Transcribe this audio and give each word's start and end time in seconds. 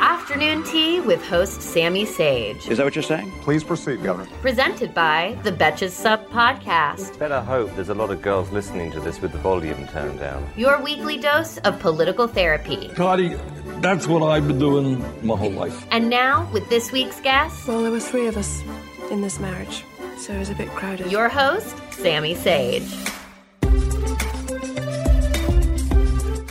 Afternoon 0.00 0.62
Tea 0.64 1.00
with 1.00 1.24
host 1.26 1.60
Sami 1.60 2.04
Sage. 2.04 2.68
Is 2.68 2.78
that 2.78 2.84
what 2.84 2.94
you're 2.94 3.02
saying? 3.02 3.30
Please 3.42 3.64
proceed, 3.64 4.02
Governor. 4.02 4.28
Presented 4.40 4.94
by 4.94 5.36
the 5.42 5.50
Betches 5.52 5.90
Sup 5.90 6.28
Podcast, 6.30 7.18
Better 7.18 7.40
hope 7.40 7.74
there's 7.74 7.88
a 7.88 7.94
lot 7.94 8.10
of 8.10 8.22
girls 8.22 8.50
listening 8.50 8.92
to 8.92 9.00
this 9.00 9.20
with 9.20 9.32
the 9.32 9.38
volume 9.38 9.86
turned 9.88 10.20
down. 10.20 10.46
your 10.56 10.80
weekly 10.82 11.18
dose 11.18 11.58
of 11.58 11.78
political 11.80 12.26
therapy. 12.28 12.88
Cardi, 12.94 13.34
that's 13.80 14.06
what 14.06 14.22
I've 14.22 14.46
been 14.46 14.58
doing 14.58 15.02
my 15.26 15.36
whole 15.36 15.50
life. 15.50 15.84
And 15.90 16.08
now, 16.08 16.48
with 16.52 16.68
this 16.68 16.92
week's 16.92 17.20
guest, 17.20 17.66
Well, 17.66 17.82
there 17.82 17.90
were 17.90 18.00
three 18.00 18.26
of 18.28 18.36
us 18.36 18.62
in 19.10 19.20
this 19.20 19.40
marriage, 19.40 19.84
so 20.16 20.32
it 20.32 20.38
was 20.38 20.50
a 20.50 20.54
bit 20.54 20.68
crowded. 20.68 21.10
your 21.10 21.28
host, 21.28 21.74
Sami 21.92 22.34
Sage. 22.36 22.88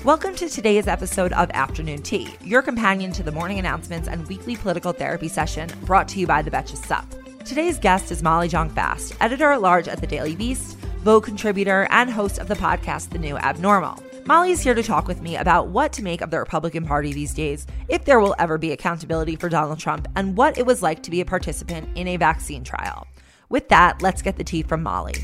Welcome 0.07 0.35
to 0.35 0.47
today's 0.47 0.87
episode 0.87 1.33
of 1.33 1.51
Afternoon 1.51 2.01
Tea, 2.01 2.33
your 2.41 2.61
companion 2.61 3.11
to 3.11 3.23
the 3.23 3.31
morning 3.33 3.59
announcements 3.59 4.07
and 4.07 4.25
weekly 4.29 4.55
political 4.55 4.93
therapy 4.93 5.27
session 5.27 5.69
brought 5.83 6.07
to 6.07 6.19
you 6.21 6.25
by 6.25 6.41
the 6.41 6.49
Betches 6.49 6.77
Sup. 6.85 7.05
Today's 7.43 7.77
guest 7.77 8.09
is 8.09 8.23
Molly 8.23 8.47
Jong 8.47 8.69
Fast, 8.69 9.17
editor 9.19 9.51
at 9.51 9.59
large 9.59 9.89
at 9.89 9.99
the 9.99 10.07
Daily 10.07 10.33
Beast, 10.33 10.77
Vogue 11.03 11.25
contributor, 11.25 11.89
and 11.91 12.09
host 12.09 12.37
of 12.37 12.47
the 12.47 12.55
podcast 12.55 13.09
The 13.09 13.17
New 13.17 13.37
Abnormal. 13.37 14.01
Molly 14.25 14.51
is 14.51 14.61
here 14.61 14.73
to 14.73 14.81
talk 14.81 15.09
with 15.09 15.21
me 15.21 15.35
about 15.35 15.67
what 15.67 15.91
to 15.91 16.03
make 16.03 16.21
of 16.21 16.31
the 16.31 16.39
Republican 16.39 16.85
Party 16.85 17.11
these 17.11 17.33
days, 17.33 17.67
if 17.89 18.05
there 18.05 18.21
will 18.21 18.35
ever 18.39 18.57
be 18.57 18.71
accountability 18.71 19.35
for 19.35 19.49
Donald 19.49 19.77
Trump, 19.77 20.07
and 20.15 20.37
what 20.37 20.57
it 20.57 20.65
was 20.65 20.81
like 20.81 21.03
to 21.03 21.11
be 21.11 21.19
a 21.19 21.25
participant 21.25 21.89
in 21.95 22.07
a 22.07 22.15
vaccine 22.15 22.63
trial. 22.63 23.05
With 23.49 23.67
that, 23.67 24.01
let's 24.01 24.21
get 24.21 24.37
the 24.37 24.45
tea 24.45 24.63
from 24.63 24.83
Molly. 24.83 25.15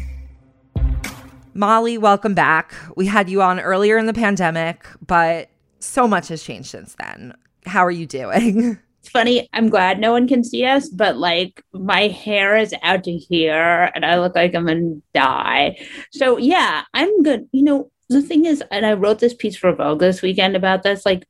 Molly, 1.53 1.97
welcome 1.97 2.33
back. 2.33 2.73
We 2.95 3.05
had 3.05 3.29
you 3.29 3.41
on 3.41 3.59
earlier 3.59 3.97
in 3.97 4.07
the 4.07 4.13
pandemic, 4.13 4.87
but 5.05 5.49
so 5.79 6.07
much 6.07 6.29
has 6.29 6.41
changed 6.41 6.69
since 6.69 6.95
then. 6.95 7.35
How 7.65 7.85
are 7.85 7.91
you 7.91 8.05
doing? 8.05 8.79
It's 9.03 9.09
funny. 9.09 9.49
I'm 9.51 9.67
glad 9.67 9.99
no 9.99 10.13
one 10.13 10.29
can 10.29 10.45
see 10.45 10.63
us, 10.63 10.87
but 10.87 11.17
like 11.17 11.61
my 11.73 12.07
hair 12.07 12.55
is 12.55 12.73
out 12.83 13.03
to 13.03 13.11
here 13.11 13.91
and 13.93 14.05
I 14.05 14.17
look 14.17 14.33
like 14.33 14.55
I'm 14.55 14.65
gonna 14.65 14.95
die. 15.13 15.75
So 16.13 16.37
yeah, 16.37 16.83
I'm 16.93 17.21
good. 17.21 17.49
You 17.51 17.63
know, 17.63 17.91
the 18.07 18.21
thing 18.21 18.45
is, 18.45 18.63
and 18.71 18.85
I 18.85 18.93
wrote 18.93 19.19
this 19.19 19.33
piece 19.33 19.57
for 19.57 19.75
Vogue 19.75 19.99
this 19.99 20.21
weekend 20.21 20.55
about 20.55 20.83
this, 20.83 21.05
like 21.05 21.25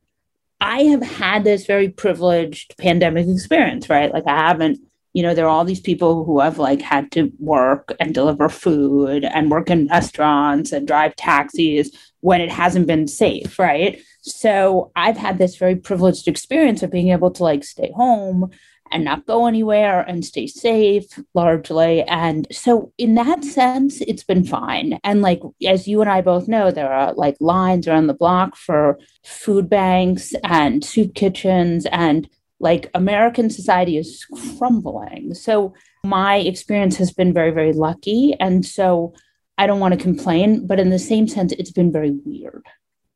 I 0.60 0.82
have 0.84 1.02
had 1.02 1.42
this 1.42 1.66
very 1.66 1.88
privileged 1.88 2.76
pandemic 2.78 3.26
experience, 3.26 3.90
right? 3.90 4.14
Like 4.14 4.28
I 4.28 4.36
haven't, 4.36 4.78
you 5.14 5.22
know, 5.22 5.32
there 5.32 5.46
are 5.46 5.48
all 5.48 5.64
these 5.64 5.80
people 5.80 6.24
who 6.24 6.40
have 6.40 6.58
like 6.58 6.82
had 6.82 7.10
to 7.12 7.32
work 7.38 7.94
and 8.00 8.12
deliver 8.12 8.48
food 8.48 9.24
and 9.24 9.50
work 9.50 9.70
in 9.70 9.86
restaurants 9.86 10.72
and 10.72 10.86
drive 10.86 11.16
taxis 11.16 11.90
when 12.20 12.40
it 12.40 12.50
hasn't 12.50 12.88
been 12.88 13.06
safe, 13.06 13.58
right? 13.58 14.02
So 14.22 14.90
I've 14.96 15.16
had 15.16 15.38
this 15.38 15.56
very 15.56 15.76
privileged 15.76 16.26
experience 16.26 16.82
of 16.82 16.90
being 16.90 17.10
able 17.10 17.30
to 17.30 17.44
like 17.44 17.62
stay 17.62 17.92
home 17.94 18.50
and 18.90 19.04
not 19.04 19.26
go 19.26 19.46
anywhere 19.46 20.00
and 20.02 20.24
stay 20.24 20.46
safe 20.46 21.06
largely. 21.32 22.02
And 22.02 22.46
so, 22.50 22.92
in 22.98 23.14
that 23.14 23.44
sense, 23.44 24.00
it's 24.02 24.24
been 24.24 24.44
fine. 24.44 24.98
And 25.04 25.22
like, 25.22 25.40
as 25.66 25.88
you 25.88 26.00
and 26.00 26.10
I 26.10 26.20
both 26.20 26.48
know, 26.48 26.70
there 26.70 26.92
are 26.92 27.12
like 27.14 27.36
lines 27.40 27.88
around 27.88 28.06
the 28.08 28.14
block 28.14 28.56
for 28.56 28.98
food 29.24 29.68
banks 29.68 30.34
and 30.44 30.84
soup 30.84 31.14
kitchens, 31.14 31.86
and 31.86 32.28
like 32.64 32.90
American 32.94 33.48
society 33.50 33.96
is 33.96 34.26
crumbling. 34.58 35.34
So, 35.34 35.74
my 36.02 36.36
experience 36.36 36.96
has 36.96 37.12
been 37.12 37.32
very, 37.32 37.52
very 37.52 37.72
lucky. 37.72 38.34
And 38.40 38.66
so, 38.66 39.14
I 39.56 39.66
don't 39.66 39.80
want 39.80 39.94
to 39.94 40.00
complain, 40.00 40.66
but 40.66 40.80
in 40.80 40.90
the 40.90 40.98
same 40.98 41.28
sense, 41.28 41.52
it's 41.52 41.70
been 41.70 41.92
very 41.92 42.10
weird. 42.24 42.64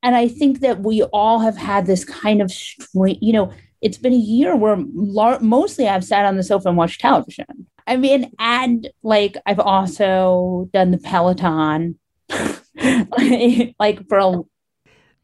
And 0.02 0.14
I 0.14 0.28
think 0.28 0.60
that 0.60 0.80
we 0.80 1.02
all 1.02 1.40
have 1.40 1.56
had 1.56 1.86
this 1.86 2.04
kind 2.04 2.40
of 2.40 2.52
you 2.94 3.32
know, 3.32 3.50
it's 3.80 3.98
been 3.98 4.12
a 4.12 4.16
year 4.16 4.54
where 4.54 4.76
lar- 4.94 5.40
mostly 5.40 5.88
I've 5.88 6.04
sat 6.04 6.24
on 6.24 6.36
the 6.36 6.42
sofa 6.42 6.68
and 6.68 6.76
watched 6.76 7.00
television. 7.00 7.66
I 7.86 7.96
mean, 7.96 8.30
and 8.38 8.88
like 9.02 9.36
I've 9.46 9.60
also 9.60 10.68
done 10.72 10.90
the 10.90 10.98
Peloton, 10.98 11.98
like 13.80 14.08
for 14.08 14.18
a 14.18 14.42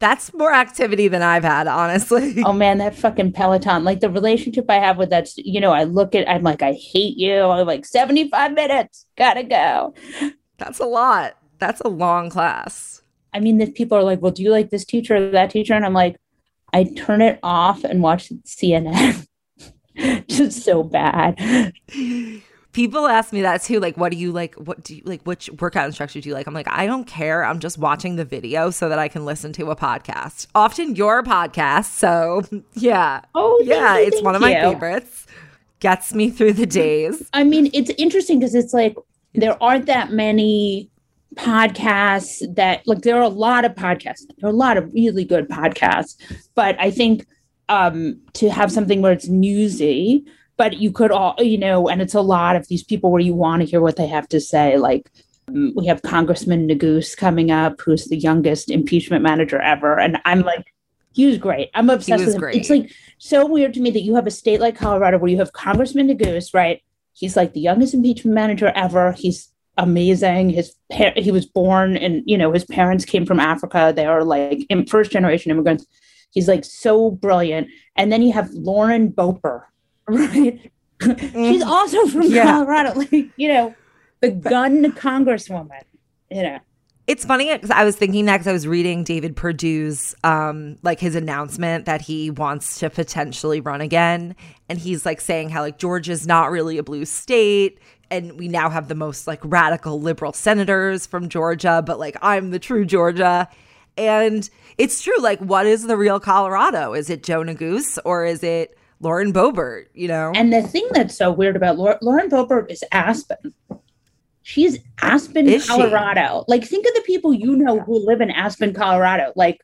That's 0.05 0.31
more 0.35 0.53
activity 0.53 1.07
than 1.07 1.23
I've 1.23 1.43
had, 1.43 1.65
honestly. 1.65 2.43
oh 2.45 2.53
man, 2.53 2.77
that 2.77 2.95
fucking 2.95 3.31
Peloton, 3.31 3.83
like 3.83 4.01
the 4.01 4.09
relationship 4.11 4.69
I 4.69 4.75
have 4.75 4.99
with 4.99 5.09
that, 5.09 5.35
you 5.35 5.59
know, 5.59 5.71
I 5.71 5.85
look 5.85 6.13
at, 6.13 6.29
I'm 6.29 6.43
like, 6.43 6.61
I 6.61 6.73
hate 6.73 7.17
you. 7.17 7.39
I'm 7.39 7.65
like, 7.65 7.87
75 7.87 8.53
minutes, 8.53 9.07
gotta 9.17 9.41
go. 9.41 9.95
That's 10.59 10.77
a 10.77 10.85
lot. 10.85 11.39
That's 11.57 11.81
a 11.81 11.87
long 11.87 12.29
class. 12.29 13.01
I 13.33 13.39
mean, 13.39 13.57
that 13.57 13.73
people 13.73 13.97
are 13.97 14.03
like, 14.03 14.21
well, 14.21 14.31
do 14.31 14.43
you 14.43 14.51
like 14.51 14.69
this 14.69 14.85
teacher 14.85 15.15
or 15.15 15.31
that 15.31 15.49
teacher? 15.49 15.73
And 15.73 15.83
I'm 15.83 15.93
like, 15.93 16.17
I 16.71 16.83
turn 16.83 17.23
it 17.23 17.39
off 17.41 17.83
and 17.83 18.03
watch 18.03 18.31
CNN. 18.45 19.25
Just 20.27 20.61
so 20.61 20.83
bad. 20.83 21.73
People 22.75 23.07
ask 23.07 23.31
me 23.31 23.41
that 23.41 23.63
too. 23.63 23.79
Like, 23.79 23.95
what 23.95 24.11
do 24.11 24.17
you 24.17 24.33
like? 24.33 24.53
What 24.55 24.83
do 24.83 24.97
you 24.97 25.01
like? 25.05 25.21
Which 25.23 25.49
workout 25.61 25.85
instructor 25.85 26.19
do 26.19 26.27
you 26.27 26.35
like? 26.35 26.45
I'm 26.45 26.53
like, 26.53 26.67
I 26.69 26.85
don't 26.85 27.05
care. 27.07 27.45
I'm 27.45 27.59
just 27.59 27.77
watching 27.77 28.17
the 28.17 28.25
video 28.25 28.69
so 28.69 28.89
that 28.89 28.99
I 28.99 29.07
can 29.07 29.23
listen 29.23 29.53
to 29.53 29.71
a 29.71 29.77
podcast. 29.77 30.47
Often 30.53 30.97
your 30.97 31.23
podcast. 31.23 31.85
So, 31.85 32.41
yeah. 32.73 33.21
Oh, 33.33 33.61
yeah. 33.63 33.97
you, 33.97 34.07
It's 34.07 34.21
one 34.21 34.35
of 34.35 34.41
my 34.41 34.49
you. 34.53 34.61
favorites. 34.71 35.25
Gets 35.79 36.13
me 36.13 36.29
through 36.29 36.51
the 36.51 36.65
days. 36.65 37.29
I 37.31 37.45
mean, 37.45 37.69
it's 37.73 37.91
interesting 37.91 38.39
because 38.39 38.53
it's 38.53 38.73
like 38.73 38.97
there 39.33 39.55
aren't 39.63 39.85
that 39.85 40.11
many 40.11 40.89
podcasts 41.35 42.41
that 42.55 42.85
like 42.85 43.03
there 43.03 43.15
are 43.15 43.21
a 43.23 43.29
lot 43.29 43.63
of 43.63 43.71
podcasts. 43.75 44.25
There 44.37 44.49
are 44.49 44.53
a 44.53 44.55
lot 44.55 44.75
of 44.75 44.91
really 44.93 45.23
good 45.23 45.47
podcasts, 45.47 46.17
but 46.55 46.75
I 46.77 46.91
think 46.91 47.25
um 47.69 48.19
to 48.33 48.49
have 48.49 48.69
something 48.69 49.01
where 49.01 49.13
it's 49.13 49.29
newsy, 49.29 50.25
but 50.57 50.77
you 50.77 50.91
could 50.91 51.11
all 51.11 51.35
you 51.39 51.57
know, 51.57 51.87
and 51.87 52.01
it's 52.01 52.13
a 52.13 52.21
lot 52.21 52.55
of 52.55 52.67
these 52.67 52.83
people 52.83 53.11
where 53.11 53.21
you 53.21 53.33
want 53.33 53.61
to 53.61 53.67
hear 53.67 53.81
what 53.81 53.95
they 53.95 54.07
have 54.07 54.27
to 54.29 54.39
say. 54.39 54.77
Like 54.77 55.11
um, 55.47 55.73
we 55.75 55.87
have 55.87 56.01
Congressman 56.01 56.67
Neguse 56.67 57.15
coming 57.15 57.51
up, 57.51 57.81
who's 57.81 58.05
the 58.05 58.17
youngest 58.17 58.69
impeachment 58.69 59.23
manager 59.23 59.61
ever, 59.61 59.99
and 59.99 60.17
I'm 60.25 60.41
like. 60.41 60.71
He 61.13 61.25
was 61.25 61.37
great. 61.37 61.69
I'm 61.73 61.89
obsessed 61.89 62.25
was 62.25 62.25
with 62.25 62.35
him. 62.35 62.41
great. 62.41 62.55
It's 62.57 62.69
like 62.69 62.91
so 63.19 63.45
weird 63.45 63.73
to 63.75 63.79
me 63.79 63.89
that 63.91 64.01
you 64.01 64.15
have 64.15 64.27
a 64.27 64.31
state 64.31 64.59
like 64.59 64.75
Colorado 64.75 65.17
where 65.17 65.31
you 65.31 65.37
have 65.37 65.53
Congressman 65.53 66.09
Neguse, 66.09 66.53
right? 66.53 66.83
He's 67.13 67.37
like 67.37 67.53
the 67.53 67.61
youngest 67.61 67.93
impeachment 67.93 68.35
manager 68.35 68.67
ever. 68.75 69.13
He's 69.13 69.47
amazing. 69.77 70.49
His 70.49 70.75
par- 70.91 71.13
he 71.15 71.31
was 71.31 71.45
born 71.45 71.97
and 71.97 72.23
you 72.25 72.37
know 72.37 72.51
his 72.51 72.65
parents 72.65 73.05
came 73.05 73.25
from 73.25 73.39
Africa. 73.39 73.93
They 73.95 74.05
are 74.05 74.23
like 74.23 74.67
first 74.89 75.11
generation 75.11 75.51
immigrants. 75.51 75.85
He's 76.31 76.47
like 76.47 76.65
so 76.65 77.11
brilliant. 77.11 77.69
And 77.95 78.11
then 78.11 78.21
you 78.21 78.33
have 78.33 78.49
Lauren 78.51 79.11
Boebert, 79.11 79.63
right? 80.09 80.71
She's 81.01 81.63
also 81.63 82.05
from 82.07 82.23
Yeah. 82.23 82.45
Colorado, 82.45 82.93
like 82.99 83.11
you 83.11 83.47
know, 83.47 83.75
the 84.21 84.31
gun 84.31 84.91
congresswoman. 84.93 85.81
You 86.31 86.41
know, 86.43 86.59
It's 87.07 87.23
funny 87.25 87.53
because 87.53 87.69
I 87.69 87.83
was 87.83 87.95
thinking 87.95 88.25
that 88.25 88.37
because 88.37 88.47
I 88.47 88.53
was 88.53 88.67
reading 88.67 89.03
David 89.03 89.35
Perdue's 89.35 90.15
um 90.23 90.77
like 90.83 90.99
his 90.99 91.15
announcement 91.15 91.85
that 91.85 92.01
he 92.01 92.31
wants 92.31 92.79
to 92.79 92.89
potentially 92.89 93.61
run 93.61 93.81
again, 93.81 94.35
and 94.69 94.79
he's 94.79 95.05
like 95.05 95.21
saying 95.21 95.49
how 95.49 95.61
like 95.61 95.77
Georgia's 95.77 96.25
not 96.25 96.49
really 96.49 96.77
a 96.77 96.83
blue 96.83 97.05
state, 97.05 97.79
and 98.09 98.39
we 98.39 98.47
now 98.47 98.69
have 98.69 98.87
the 98.87 98.95
most 98.95 99.27
like 99.27 99.39
radical 99.43 99.99
liberal 100.01 100.33
senators 100.33 101.05
from 101.05 101.29
Georgia, 101.29 101.83
but 101.85 101.99
like 101.99 102.15
I'm 102.21 102.51
the 102.51 102.59
true 102.59 102.85
Georgia, 102.85 103.47
and 103.97 104.49
it's 104.77 105.01
true. 105.01 105.17
Like, 105.19 105.39
what 105.39 105.65
is 105.67 105.83
the 105.83 105.97
real 105.97 106.19
Colorado? 106.19 106.93
Is 106.93 107.09
it 107.09 107.21
Joe 107.23 107.41
Neguse 107.43 107.97
or 108.05 108.25
is 108.25 108.43
it 108.43 108.77
Lauren 108.99 109.31
Boebert? 109.33 109.85
You 109.93 110.07
know, 110.07 110.31
and 110.35 110.51
the 110.53 110.61
thing 110.61 110.87
that's 110.91 111.15
so 111.15 111.31
weird 111.31 111.55
about 111.55 111.77
Lau- 111.77 111.97
Lauren 112.01 112.29
Boebert 112.29 112.69
is 112.71 112.83
Aspen. 112.91 113.53
She's 114.43 114.77
Aspen, 115.01 115.47
Is 115.47 115.63
she? 115.63 115.69
Colorado. 115.69 116.45
Like, 116.47 116.63
think 116.63 116.85
of 116.87 116.93
the 116.93 117.01
people 117.01 117.33
you 117.33 117.55
know 117.55 117.79
who 117.79 117.97
live 118.05 118.21
in 118.21 118.29
Aspen, 118.29 118.73
Colorado. 118.73 119.33
Like, 119.35 119.59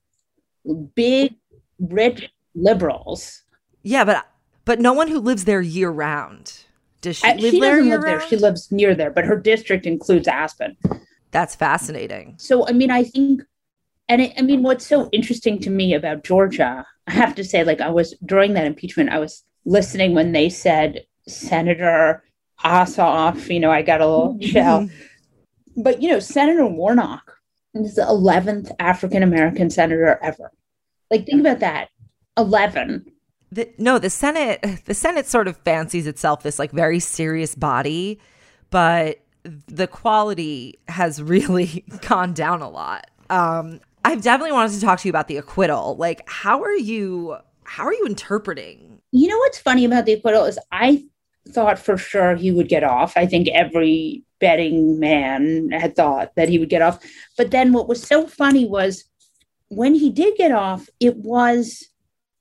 big, 0.95 1.35
rich 1.79 2.29
liberals. 2.55 3.43
yeah, 3.83 4.03
but 4.03 4.25
but 4.65 4.79
no 4.79 4.93
one 4.93 5.07
who 5.07 5.19
lives 5.19 5.45
there 5.45 5.61
year 5.61 5.89
round. 5.89 6.53
Does 7.01 7.17
she 7.17 7.27
Uh, 7.27 7.35
live 7.35 7.51
she 7.51 7.59
there 7.59 7.75
doesn't 7.77 7.89
live 7.89 8.01
there. 8.01 8.17
round? 8.17 8.29
She 8.29 8.37
lives 8.37 8.71
near 8.71 8.93
there, 8.93 9.09
but 9.11 9.25
her 9.25 9.35
district 9.35 9.85
includes 9.87 10.27
Aspen. 10.27 10.77
That's 11.31 11.55
fascinating. 11.55 12.35
So, 12.37 12.67
I 12.67 12.71
mean, 12.73 12.91
I 12.91 13.03
think, 13.03 13.41
and 14.09 14.21
it, 14.21 14.33
I 14.37 14.41
mean, 14.41 14.61
what's 14.61 14.85
so 14.85 15.09
interesting 15.11 15.59
to 15.61 15.69
me 15.71 15.93
about 15.95 16.23
Georgia, 16.23 16.85
I 17.11 17.15
have 17.15 17.35
to 17.35 17.43
say, 17.43 17.65
like, 17.65 17.81
I 17.81 17.89
was 17.89 18.15
during 18.25 18.53
that 18.53 18.65
impeachment, 18.65 19.09
I 19.09 19.19
was 19.19 19.43
listening 19.65 20.15
when 20.15 20.31
they 20.31 20.47
said 20.47 21.05
Senator 21.27 22.23
Ossoff, 22.63 23.53
you 23.53 23.59
know, 23.59 23.69
I 23.69 23.81
got 23.81 23.99
a 23.99 24.07
little 24.07 24.37
chill. 24.39 24.89
But, 25.75 26.01
you 26.01 26.09
know, 26.09 26.19
Senator 26.19 26.65
Warnock 26.65 27.33
is 27.73 27.95
the 27.95 28.03
11th 28.03 28.71
African 28.79 29.23
American 29.23 29.69
senator 29.69 30.19
ever. 30.23 30.53
Like, 31.09 31.25
think 31.25 31.41
about 31.41 31.59
that 31.59 31.89
11. 32.37 33.11
The, 33.51 33.69
no, 33.77 33.99
the 33.99 34.09
Senate, 34.09 34.63
the 34.85 34.93
Senate 34.93 35.27
sort 35.27 35.49
of 35.49 35.57
fancies 35.57 36.07
itself 36.07 36.43
this 36.43 36.59
like 36.59 36.71
very 36.71 37.01
serious 37.01 37.55
body, 37.55 38.21
but 38.69 39.19
the 39.43 39.87
quality 39.87 40.79
has 40.87 41.21
really 41.21 41.83
gone 42.07 42.31
down 42.31 42.61
a 42.61 42.69
lot. 42.69 43.11
Um, 43.29 43.81
I've 44.03 44.21
definitely 44.21 44.53
wanted 44.53 44.73
to 44.73 44.81
talk 44.81 44.99
to 44.99 45.07
you 45.07 45.11
about 45.11 45.27
the 45.27 45.37
acquittal. 45.37 45.95
Like, 45.97 46.27
how 46.27 46.61
are 46.63 46.75
you? 46.75 47.37
How 47.63 47.85
are 47.85 47.93
you 47.93 48.05
interpreting? 48.05 48.99
You 49.11 49.27
know 49.27 49.37
what's 49.37 49.59
funny 49.59 49.85
about 49.85 50.05
the 50.05 50.13
acquittal 50.13 50.45
is 50.45 50.59
I 50.71 51.05
thought 51.49 51.79
for 51.79 51.97
sure 51.97 52.35
he 52.35 52.51
would 52.51 52.69
get 52.69 52.83
off. 52.83 53.13
I 53.15 53.25
think 53.25 53.47
every 53.49 54.23
betting 54.39 54.99
man 54.99 55.71
had 55.71 55.95
thought 55.95 56.35
that 56.35 56.49
he 56.49 56.59
would 56.59 56.69
get 56.69 56.81
off. 56.81 56.99
But 57.37 57.51
then 57.51 57.73
what 57.73 57.87
was 57.87 58.01
so 58.01 58.27
funny 58.27 58.65
was 58.65 59.05
when 59.69 59.95
he 59.95 60.09
did 60.09 60.35
get 60.35 60.51
off, 60.51 60.89
it 60.99 61.15
was 61.17 61.87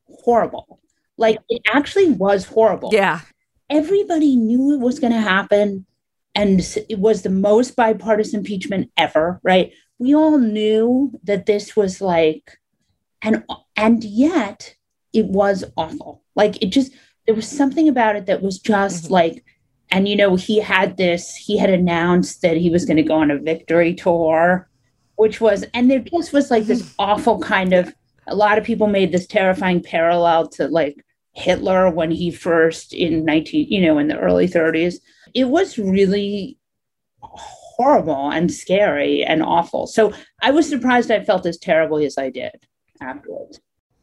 horrible. 0.09 0.81
Like 1.17 1.39
it 1.49 1.63
actually 1.73 2.11
was 2.11 2.45
horrible. 2.47 2.91
Yeah. 2.93 3.21
Everybody 3.69 4.35
knew 4.35 4.75
it 4.75 4.81
was 4.81 4.99
going 4.99 5.13
to 5.13 5.21
happen. 5.21 5.87
And 6.35 6.61
it 6.89 6.99
was 6.99 7.23
the 7.23 7.31
most 7.31 7.77
bipartisan 7.77 8.41
impeachment 8.41 8.91
ever, 8.97 9.41
right? 9.43 9.73
We 10.01 10.17
all 10.17 10.39
knew 10.39 11.13
that 11.23 11.47
this 11.47 11.77
was 11.77 12.01
like, 12.01 12.59
and 13.23 13.45
and 13.77 14.03
yet 14.03 14.75
it 15.13 15.27
was 15.27 15.63
awful. 15.77 16.25
Like 16.35 16.61
it 16.61 16.73
just 16.73 16.93
there 17.27 17.35
was 17.37 17.47
something 17.47 17.89
about 17.89 18.17
it 18.17 18.27
that 18.27 18.43
was 18.43 18.59
just 18.59 19.05
mm-hmm. 19.05 19.13
like 19.13 19.45
and 19.91 20.09
you 20.09 20.17
know 20.17 20.37
he 20.37 20.59
had 20.59 20.97
this 20.97 21.37
he 21.37 21.57
had 21.59 21.71
announced 21.71 22.43
that 22.43 22.57
he 22.57 22.71
was 22.71 22.85
going 22.85 22.97
to 22.97 23.03
go 23.03 23.15
on 23.15 23.31
a 23.31 23.39
victory 23.39 23.95
tour 23.95 24.69
which 25.17 25.41
was 25.41 25.65
and 25.75 25.91
there 25.91 26.01
just 26.01 26.33
was 26.33 26.51
like 26.51 26.65
this 26.65 26.83
mm-hmm. 26.83 26.95
awful 26.99 27.39
kind 27.39 27.73
of 27.73 27.95
a 28.27 28.35
lot 28.35 28.59
of 28.59 28.65
people 28.65 28.87
made 28.87 29.13
this 29.13 29.27
terrifying 29.27 29.83
parallel 29.83 30.49
to 30.49 30.67
like 30.69 31.05
hitler 31.33 31.91
when 31.91 32.11
he 32.11 32.31
first 32.31 32.93
in 32.93 33.25
19 33.25 33.69
you 33.69 33.81
know 33.83 33.99
in 33.99 34.09
the 34.09 34.19
early 34.19 34.49
30s 34.49 34.97
it 35.35 35.45
was 35.45 35.79
really 35.79 36.59
horrible 37.81 38.31
and 38.31 38.53
scary 38.53 39.25
and 39.25 39.43
awful. 39.43 39.87
So 39.87 40.13
i 40.43 40.51
was 40.51 40.69
surprised 40.69 41.11
i 41.11 41.25
felt 41.25 41.47
as 41.47 41.57
terribly 41.57 42.05
as 42.05 42.19
i 42.19 42.29
did 42.29 42.53
afterwards. 43.01 43.59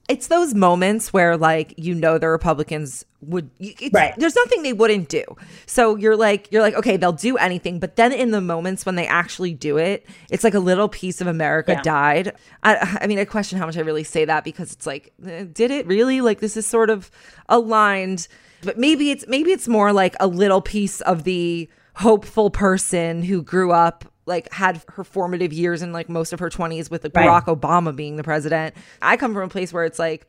It's 0.10 0.28
those 0.28 0.56
moments 0.56 1.14
where 1.14 1.38
like 1.38 1.76
you 1.78 1.94
know 1.94 2.18
the 2.18 2.28
republicans 2.28 3.06
would 3.22 3.52
right. 3.94 4.16
there's 4.18 4.36
nothing 4.36 4.64
they 4.64 4.74
wouldn't 4.74 5.10
do. 5.10 5.24
So 5.68 5.96
you're 5.96 6.16
like 6.16 6.52
you're 6.52 6.64
like 6.64 6.74
okay 6.74 6.98
they'll 6.98 7.12
do 7.30 7.38
anything. 7.38 7.80
But 7.80 7.98
then 7.98 8.12
in 8.12 8.32
the 8.32 8.42
moments 8.42 8.84
when 8.84 8.96
they 8.96 9.06
actually 9.06 9.54
do 9.54 9.78
it 9.78 10.08
it's 10.32 10.44
like 10.44 10.56
a 10.56 10.60
little 10.72 10.90
piece 10.90 11.22
of 11.22 11.28
america 11.28 11.74
yeah. 11.74 11.82
died. 11.84 12.34
I, 12.64 12.98
I 13.02 13.06
mean 13.06 13.20
i 13.20 13.26
question 13.26 13.60
how 13.60 13.68
much 13.68 13.78
i 13.78 13.82
really 13.82 14.06
say 14.06 14.26
that 14.26 14.44
because 14.44 14.74
it's 14.74 14.88
like 14.88 15.14
eh, 15.24 15.46
did 15.54 15.70
it 15.70 15.86
really? 15.86 16.22
Like 16.22 16.40
this 16.40 16.58
is 16.58 16.66
sort 16.66 16.90
of 16.90 17.12
aligned. 17.48 18.28
But 18.64 18.80
maybe 18.80 19.12
it's 19.12 19.28
maybe 19.28 19.52
it's 19.52 19.68
more 19.68 19.94
like 19.94 20.16
a 20.20 20.26
little 20.26 20.62
piece 20.62 21.00
of 21.02 21.26
the 21.26 21.70
hopeful 21.98 22.52
person 22.52 23.24
who 23.24 23.42
grew 23.42 23.72
up 23.72 24.06
like 24.28 24.52
had 24.54 24.84
her 24.90 25.04
formative 25.04 25.52
years 25.52 25.82
in 25.82 25.92
like 25.92 26.10
most 26.10 26.32
of 26.32 26.40
her 26.40 26.50
20s 26.50 26.92
with 26.92 27.04
like, 27.04 27.16
right. 27.16 27.28
Barack 27.28 27.46
Obama 27.46 27.96
being 27.96 28.18
the 28.18 28.24
president. 28.24 28.76
I 29.02 29.18
come 29.18 29.34
from 29.34 29.44
a 29.44 29.50
place 29.50 29.74
where 29.74 29.84
it's 29.84 29.98
like, 29.98 30.28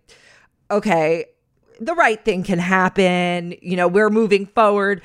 okay, 0.70 1.26
the 1.78 1.94
right 1.94 2.24
thing 2.24 2.42
can 2.42 2.58
happen. 2.58 3.54
You 3.60 3.76
know, 3.76 3.86
we're 3.88 4.08
moving 4.08 4.46
forward. 4.46 5.02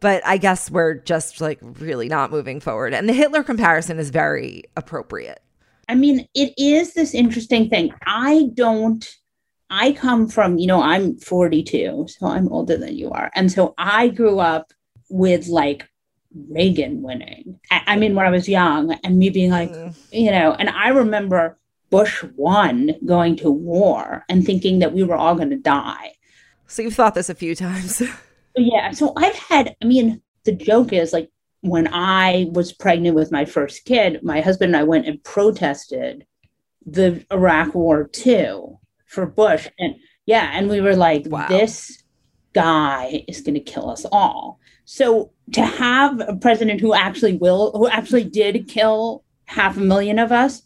But 0.00 0.26
I 0.26 0.38
guess 0.38 0.70
we're 0.70 0.94
just 0.94 1.42
like 1.42 1.58
really 1.60 2.08
not 2.08 2.30
moving 2.30 2.58
forward. 2.58 2.94
And 2.94 3.06
the 3.06 3.12
Hitler 3.12 3.42
comparison 3.42 3.98
is 3.98 4.08
very 4.08 4.64
appropriate. 4.74 5.42
I 5.90 5.94
mean, 5.94 6.26
it 6.34 6.54
is 6.56 6.94
this 6.94 7.14
interesting 7.14 7.68
thing. 7.68 7.92
I 8.06 8.48
don't, 8.54 9.06
I 9.68 9.92
come 9.92 10.26
from, 10.26 10.56
you 10.56 10.66
know, 10.66 10.82
I'm 10.82 11.18
42, 11.18 12.06
so 12.08 12.26
I'm 12.26 12.48
older 12.48 12.78
than 12.78 12.96
you 12.96 13.10
are. 13.10 13.30
And 13.34 13.52
so 13.52 13.74
I 13.76 14.08
grew 14.08 14.38
up 14.38 14.72
with 15.10 15.48
like 15.48 15.89
Reagan 16.48 17.02
winning. 17.02 17.58
I, 17.70 17.82
I, 17.88 17.96
mean, 17.96 18.14
when 18.14 18.26
I 18.26 18.30
was 18.30 18.48
young 18.48 18.92
and 19.04 19.18
me 19.18 19.30
being 19.30 19.50
like, 19.50 19.70
mm. 19.70 19.94
you 20.12 20.30
know, 20.30 20.52
and 20.52 20.68
I 20.68 20.88
remember 20.88 21.58
Bush 21.90 22.24
won 22.36 22.92
going 23.04 23.36
to 23.36 23.50
war 23.50 24.24
and 24.28 24.44
thinking 24.44 24.78
that 24.78 24.92
we 24.92 25.02
were 25.02 25.16
all 25.16 25.34
going 25.34 25.50
to 25.50 25.56
die. 25.56 26.14
So 26.66 26.82
you've 26.82 26.94
thought 26.94 27.14
this 27.14 27.28
a 27.28 27.34
few 27.34 27.54
times. 27.54 28.00
yeah. 28.56 28.92
So 28.92 29.12
I've 29.16 29.34
had, 29.34 29.74
I 29.82 29.84
mean, 29.84 30.22
the 30.44 30.52
joke 30.52 30.92
is 30.92 31.12
like 31.12 31.30
when 31.62 31.88
I 31.92 32.48
was 32.52 32.72
pregnant 32.72 33.16
with 33.16 33.32
my 33.32 33.44
first 33.44 33.84
kid, 33.84 34.22
my 34.22 34.40
husband 34.40 34.74
and 34.74 34.80
I 34.80 34.84
went 34.84 35.06
and 35.06 35.22
protested 35.22 36.26
the 36.86 37.24
Iraq 37.30 37.74
War 37.74 38.06
too 38.06 38.78
for 39.06 39.26
Bush. 39.26 39.68
And 39.78 39.96
yeah, 40.26 40.50
and 40.54 40.70
we 40.70 40.80
were 40.80 40.96
like, 40.96 41.24
wow. 41.26 41.48
this 41.48 42.02
guy 42.52 43.24
is 43.26 43.40
going 43.40 43.54
to 43.54 43.60
kill 43.60 43.90
us 43.90 44.06
all. 44.10 44.59
So 44.92 45.30
to 45.52 45.64
have 45.64 46.18
a 46.18 46.34
president 46.34 46.80
who 46.80 46.94
actually 46.94 47.36
will, 47.36 47.70
who 47.78 47.86
actually 47.86 48.24
did 48.24 48.66
kill 48.66 49.22
half 49.44 49.76
a 49.76 49.80
million 49.80 50.18
of 50.18 50.32
us, 50.32 50.62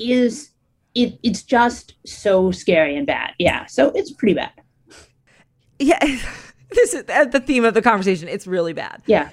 is 0.00 0.50
it? 0.96 1.16
It's 1.22 1.44
just 1.44 1.94
so 2.04 2.50
scary 2.50 2.96
and 2.96 3.06
bad. 3.06 3.34
Yeah. 3.38 3.66
So 3.66 3.90
it's 3.94 4.10
pretty 4.10 4.34
bad. 4.34 4.50
Yeah, 5.78 6.00
this 6.72 6.92
is 6.92 7.04
uh, 7.08 7.26
the 7.26 7.38
theme 7.38 7.64
of 7.64 7.74
the 7.74 7.80
conversation. 7.80 8.26
It's 8.26 8.48
really 8.48 8.72
bad. 8.72 9.00
Yeah. 9.06 9.30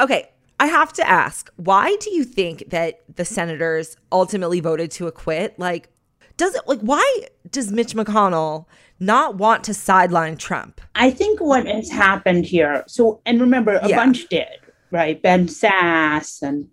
Okay. 0.00 0.30
I 0.58 0.68
have 0.68 0.94
to 0.94 1.06
ask, 1.06 1.52
why 1.56 1.94
do 2.00 2.14
you 2.14 2.24
think 2.24 2.70
that 2.70 3.00
the 3.14 3.26
senators 3.26 3.98
ultimately 4.10 4.60
voted 4.60 4.90
to 4.92 5.06
acquit? 5.06 5.58
Like, 5.58 5.90
does 6.36 6.54
it 6.54 6.62
like 6.66 6.80
why 6.80 7.26
does 7.50 7.70
Mitch 7.72 7.94
McConnell 7.94 8.66
not 9.02 9.36
want 9.36 9.64
to 9.64 9.74
sideline 9.74 10.36
Trump? 10.36 10.80
I 10.94 11.10
think 11.10 11.40
what 11.40 11.66
has 11.66 11.90
happened 11.90 12.46
here. 12.46 12.84
So, 12.86 13.20
and 13.26 13.40
remember, 13.40 13.76
a 13.76 13.88
yeah. 13.88 13.96
bunch 13.96 14.28
did, 14.28 14.46
right? 14.90 15.20
Ben 15.20 15.48
Sasse 15.48 16.42
and 16.42 16.68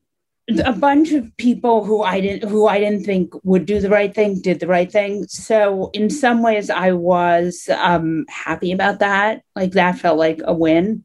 a 0.63 0.73
bunch 0.73 1.11
of 1.11 1.35
people 1.37 1.83
who 1.83 2.01
I 2.01 2.21
didn't 2.21 2.49
who 2.49 2.67
I 2.67 2.79
didn't 2.79 3.03
think 3.03 3.33
would 3.43 3.65
do 3.65 3.79
the 3.79 3.89
right 3.89 4.13
thing 4.13 4.41
did 4.41 4.59
the 4.59 4.67
right 4.67 4.91
thing. 4.91 5.25
So 5.27 5.89
in 5.93 6.09
some 6.09 6.41
ways, 6.41 6.69
I 6.69 6.91
was 6.91 7.69
um, 7.77 8.25
happy 8.29 8.71
about 8.71 8.99
that. 8.99 9.43
Like 9.55 9.71
that 9.71 9.99
felt 9.99 10.17
like 10.17 10.39
a 10.43 10.53
win 10.53 11.03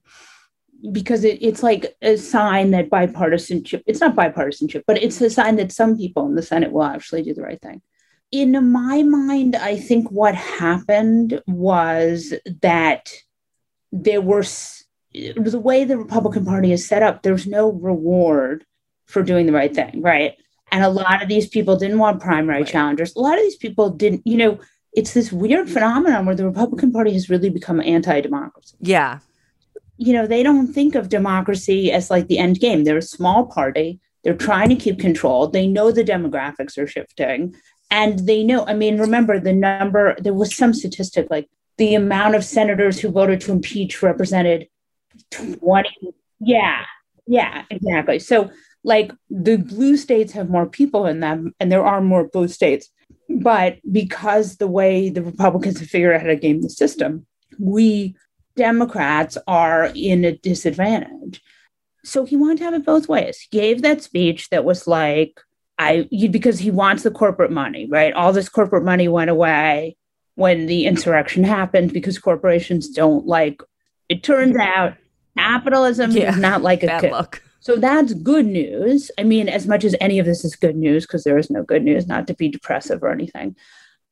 because 0.93 1.25
it, 1.25 1.39
it's 1.41 1.63
like 1.63 1.97
a 2.03 2.17
sign 2.17 2.71
that 2.73 2.91
bipartisanship. 2.91 3.83
It's 3.87 4.01
not 4.01 4.17
bipartisanship, 4.17 4.85
but 4.87 5.03
it's 5.03 5.21
a 5.21 5.31
sign 5.31 5.57
that 5.57 5.73
some 5.73 5.97
people 5.97 6.27
in 6.27 6.35
the 6.35 6.43
Senate 6.43 6.73
will 6.73 6.85
actually 6.85 7.23
do 7.23 7.35
the 7.35 7.43
right 7.43 7.61
thing 7.61 7.83
in 8.35 8.73
my 8.73 9.05
mind, 9.05 9.55
I 9.55 9.77
think 9.77 10.11
what 10.11 10.35
happened 10.35 11.41
was 11.47 12.35
that 12.63 13.13
there 13.93 14.21
were 14.21 14.43
the 15.13 15.61
way 15.63 15.85
the 15.85 15.99
Republican 15.99 16.45
Party 16.45 16.73
is 16.73 16.85
set 16.87 17.05
up, 17.05 17.23
there's 17.23 17.47
no 17.47 17.71
reward 17.71 18.67
for 19.07 19.23
doing 19.23 19.47
the 19.47 19.53
right 19.53 19.73
thing, 19.73 20.03
right? 20.03 20.35
And 20.73 20.83
a 20.83 20.89
lot 20.89 21.23
of 21.23 21.29
these 21.29 21.47
people 21.47 21.77
didn't 21.77 22.01
want 22.01 22.21
primary 22.21 22.63
right. 22.63 22.67
challengers. 22.67 23.15
A 23.15 23.21
lot 23.21 23.39
of 23.39 23.45
these 23.45 23.57
people 23.57 23.89
didn't, 23.89 24.27
you 24.27 24.37
know, 24.37 24.59
it's 24.93 25.15
this 25.15 25.31
weird 25.31 25.71
phenomenon 25.71 26.27
where 26.27 26.35
the 26.35 26.45
Republican 26.45 26.91
Party 26.91 27.13
has 27.13 27.31
really 27.31 27.51
become 27.51 27.81
anti 27.81 28.21
democracy. 28.21 28.77
Yeah. 28.81 29.21
You 29.97 30.13
know, 30.13 30.27
they 30.27 30.43
don't 30.43 30.73
think 30.73 30.97
of 30.97 31.09
democracy 31.09 31.93
as 31.93 32.11
like 32.11 32.27
the 32.27 32.39
end 32.39 32.59
game. 32.59 32.83
They're 32.83 32.97
a 32.97 33.03
small 33.03 33.47
party. 33.47 34.01
They're 34.25 34.35
trying 34.35 34.71
to 34.71 34.77
keep 34.77 34.99
control. 34.99 35.47
They 35.47 35.69
know 35.69 35.93
the 35.93 36.03
demographics 36.03 36.77
are 36.79 36.89
shifting 36.89 37.55
and 37.99 38.27
they 38.29 38.41
know 38.43 38.61
i 38.67 38.75
mean 38.75 38.99
remember 38.99 39.35
the 39.39 39.53
number 39.53 40.15
there 40.25 40.35
was 40.35 40.55
some 40.55 40.75
statistic 40.75 41.27
like 41.31 41.49
the 41.77 41.95
amount 41.95 42.35
of 42.35 42.45
senators 42.45 43.01
who 43.01 43.09
voted 43.11 43.41
to 43.41 43.53
impeach 43.53 44.03
represented 44.03 44.69
20 45.31 45.89
yeah 46.41 46.85
yeah 47.27 47.65
exactly. 47.71 48.19
So 48.19 48.51
like 48.83 49.13
the 49.31 49.57
blue 49.57 49.97
states 49.97 50.33
have 50.33 50.51
more 50.51 50.67
people 50.67 51.07
in 51.07 51.21
them 51.21 51.55
and 51.59 51.73
there 51.73 51.85
are 51.85 52.01
more 52.01 52.29
blue 52.29 52.49
states. 52.49 52.91
But 53.29 53.79
because 53.91 54.57
the 54.57 54.67
way 54.67 55.09
the 55.09 55.23
republicans 55.23 55.81
have 55.81 55.89
figured 55.89 56.15
out 56.15 56.21
how 56.21 56.27
to 56.29 56.37
game 56.37 56.63
the 56.63 56.71
system 56.71 57.27
we 57.59 58.17
democrats 58.57 59.39
are 59.47 59.91
in 59.95 60.25
a 60.25 60.37
disadvantage. 60.37 61.43
So 62.05 62.25
he 62.25 62.37
wanted 62.37 62.59
to 62.59 62.65
have 62.65 62.75
it 62.75 62.85
both 62.85 63.09
ways. 63.09 63.39
He 63.39 63.59
gave 63.59 63.83
that 63.83 64.03
speech 64.03 64.51
that 64.51 64.65
was 64.65 64.87
like 64.87 65.41
I 65.79 66.09
because 66.31 66.59
he 66.59 66.71
wants 66.71 67.03
the 67.03 67.11
corporate 67.11 67.51
money, 67.51 67.87
right? 67.87 68.13
All 68.13 68.33
this 68.33 68.49
corporate 68.49 68.85
money 68.85 69.09
went 69.09 69.31
away 69.31 69.97
when 70.37 70.67
the 70.67 70.87
insurrection 70.87 71.45
happened 71.45 71.93
because 71.93 72.19
corporations 72.19 72.89
don't 72.89 73.27
like. 73.27 73.63
It 74.09 74.23
turns 74.23 74.57
out 74.57 74.95
capitalism 75.37 76.13
yeah, 76.13 76.31
is 76.31 76.39
not 76.39 76.63
like 76.63 76.83
a 76.83 77.09
luck. 77.09 77.43
So 77.61 77.77
that's 77.77 78.13
good 78.13 78.45
news. 78.45 79.11
I 79.19 79.23
mean, 79.23 79.49
as 79.49 79.67
much 79.67 79.85
as 79.85 79.97
any 80.01 80.19
of 80.19 80.27
this 80.27 80.45
is 80.45 80.55
good 80.55 80.77
news, 80.77 81.07
because 81.07 81.25
there 81.25 81.39
is 81.39 81.51
no 81.51 81.63
good 81.63 81.83
news, 81.83 82.07
not 82.07 82.27
to 82.27 82.35
be 82.35 82.49
depressive 82.49 83.03
or 83.03 83.11
anything, 83.11 83.57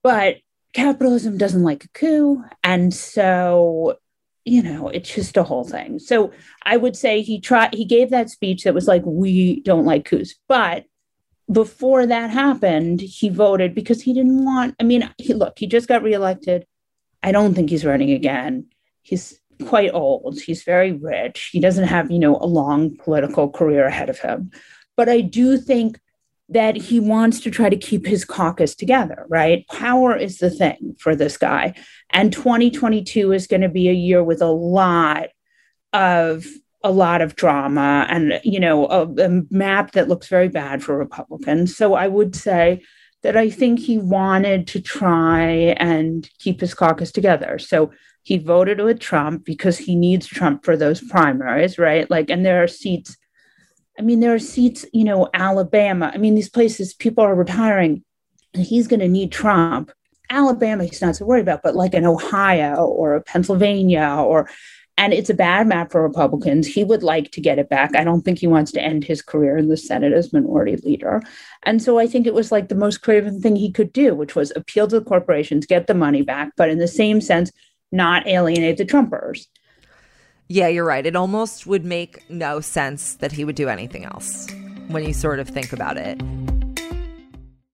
but 0.03 0.39
capitalism 0.73 1.37
doesn't 1.37 1.63
like 1.63 1.85
a 1.85 1.89
coup. 1.89 2.43
And 2.65 2.95
so, 2.95 3.99
you 4.47 4.63
know, 4.63 4.89
it's 4.89 5.15
just 5.15 5.37
a 5.37 5.43
whole 5.43 5.65
thing. 5.65 5.99
So 5.99 6.33
I 6.65 6.79
would 6.79 6.97
say 6.97 7.21
he 7.21 7.41
tried, 7.41 7.75
he 7.75 7.85
gave 7.85 8.09
that 8.09 8.31
speech 8.31 8.65
that 8.65 8.75
was 8.75 8.89
like, 8.89 9.03
we 9.05 9.61
don't 9.61 9.85
like 9.85 10.07
coups. 10.07 10.35
But 10.49 10.87
before 11.53 12.07
that 12.07 12.31
happened, 12.31 13.01
he 13.01 13.29
voted 13.29 13.75
because 13.75 14.03
he 14.03 14.13
didn't 14.13 14.45
want, 14.45 14.75
I 14.81 14.85
mean, 14.85 15.09
he, 15.19 15.35
look, 15.35 15.59
he 15.59 15.67
just 15.67 15.89
got 15.89 16.03
reelected. 16.03 16.67
I 17.23 17.33
don't 17.33 17.55
think 17.55 17.71
he's 17.71 17.85
running 17.85 18.11
again. 18.11 18.67
He's 19.03 19.39
quite 19.67 19.91
old. 19.93 20.41
He's 20.41 20.63
very 20.65 20.93
rich. 20.93 21.51
He 21.53 21.61
doesn't 21.61 21.87
have, 21.89 22.11
you 22.11 22.19
know, 22.19 22.37
a 22.37 22.47
long 22.47 22.97
political 22.97 23.51
career 23.51 23.87
ahead 23.87 24.11
of 24.11 24.19
him. 24.19 24.51
But 24.97 25.09
I 25.09 25.21
do 25.21 25.57
think 25.57 25.99
that 26.49 26.77
he 26.77 27.01
wants 27.01 27.41
to 27.41 27.51
try 27.51 27.71
to 27.71 27.77
keep 27.77 28.07
his 28.07 28.25
caucus 28.25 28.75
together, 28.75 29.25
right? 29.29 29.67
Power 29.69 30.17
is 30.17 30.39
the 30.39 30.51
thing 30.51 30.95
for 30.99 31.17
this 31.17 31.39
guy. 31.39 31.75
And 32.11 32.33
2022 32.33 33.33
is 33.33 33.47
going 33.47 33.63
to 33.63 33.69
be 33.69 33.89
a 33.89 33.95
year 33.95 34.23
with 34.23 34.43
a 34.43 34.51
lot 34.51 35.29
of 35.93 36.45
a 36.85 36.91
lot 36.91 37.23
of 37.23 37.37
drama 37.37 38.07
and 38.09 38.41
you 38.43 38.59
know 38.59 38.87
a, 38.89 39.03
a 39.25 39.43
map 39.51 39.93
that 39.93 40.09
looks 40.09 40.29
very 40.29 40.49
bad 40.49 40.83
for 40.83 40.97
Republicans. 40.97 41.77
So 41.77 41.95
I 41.95 42.09
would 42.09 42.35
say 42.35 42.83
that 43.23 43.37
I 43.37 43.51
think 43.51 43.79
he 43.79 43.99
wanted 43.99 44.67
to 44.69 44.81
try 44.81 45.75
and 45.79 46.29
keep 46.39 46.61
his 46.61 46.75
caucus 46.75 47.13
together. 47.13 47.59
So 47.59 47.93
he 48.25 48.39
voted 48.39 48.81
with 48.81 49.01
Trump 49.01 49.45
because 49.45 49.79
he 49.79 49.95
needs 49.95 50.27
Trump 50.27 50.65
for 50.65 50.77
those 50.77 51.01
primaries, 51.01 51.79
right? 51.79 52.09
Like, 52.11 52.31
and 52.31 52.45
there 52.45 52.63
are 52.63 52.69
seats. 52.69 53.17
I 53.99 54.03
mean, 54.03 54.21
there 54.21 54.35
are 54.35 54.39
seats, 54.39 54.85
you 54.93 55.05
know, 55.05 55.29
Alabama. 55.35 56.11
I 56.13 56.19
mean, 56.19 56.35
these 56.35 56.49
places, 56.49 56.95
people 56.95 57.25
are 57.25 57.35
retiring, 57.35 58.05
and 58.55 58.65
he's 58.65 58.89
going 58.89 59.01
to 59.01 59.09
need 59.09 59.33
Trump. 59.33 59.93
Alabama, 60.31 60.85
he's 60.85 61.03
not 61.03 61.17
so 61.17 61.27
worried 61.27 61.43
about, 61.43 61.63
but 61.63 61.77
like 61.77 61.95
in 61.95 62.07
Ohio 62.07 62.87
or 62.87 63.21
Pennsylvania 63.21 64.17
or, 64.19 64.49
and 64.99 65.13
it's 65.13 65.31
a 65.31 65.35
bad 65.35 65.67
map 65.67 65.91
for 65.91 66.03
Republicans. 66.03 66.67
He 66.67 66.85
would 66.85 67.03
like 67.03 67.31
to 67.33 67.41
get 67.41 67.59
it 67.59 67.69
back. 67.69 67.97
I 67.97 68.05
don't 68.05 68.23
think 68.23 68.39
he 68.39 68.47
wants 68.47 68.73
to 68.73 68.83
end 68.83 69.05
his 69.05 69.23
career 69.23 69.57
in 69.57 69.69
the 69.69 69.77
Senate 69.77 70.13
as 70.13 70.33
minority 70.33 70.77
leader. 70.77 71.23
And 71.65 71.83
so 71.83 71.99
I 71.99 72.07
think 72.07 72.27
it 72.27 72.35
was 72.35 72.53
like 72.53 72.69
the 72.69 72.75
most 72.75 72.99
creative 72.99 73.41
thing 73.41 73.57
he 73.57 73.73
could 73.73 73.93
do, 73.93 74.15
which 74.15 74.37
was 74.37 74.53
appeal 74.55 74.87
to 74.89 75.01
the 75.01 75.05
corporations, 75.05 75.67
get 75.67 75.87
the 75.87 75.95
money 75.95 76.23
back, 76.23 76.53
but 76.57 76.69
in 76.69 76.79
the 76.79 76.89
same 76.89 77.21
sense, 77.21 77.51
not 77.91 78.27
alienate 78.27 78.77
the 78.77 78.85
Trumpers. 78.85 79.47
Yeah, 80.49 80.69
you're 80.69 80.85
right. 80.85 81.07
It 81.07 81.17
almost 81.17 81.67
would 81.67 81.85
make 81.85 82.29
no 82.29 82.61
sense 82.61 83.15
that 83.15 83.33
he 83.33 83.45
would 83.45 83.57
do 83.57 83.69
anything 83.69 84.05
else 84.05 84.49
when 84.89 85.05
you 85.05 85.15
sort 85.15 85.39
of 85.39 85.49
think 85.49 85.73
about 85.73 85.97
it. 85.97 86.21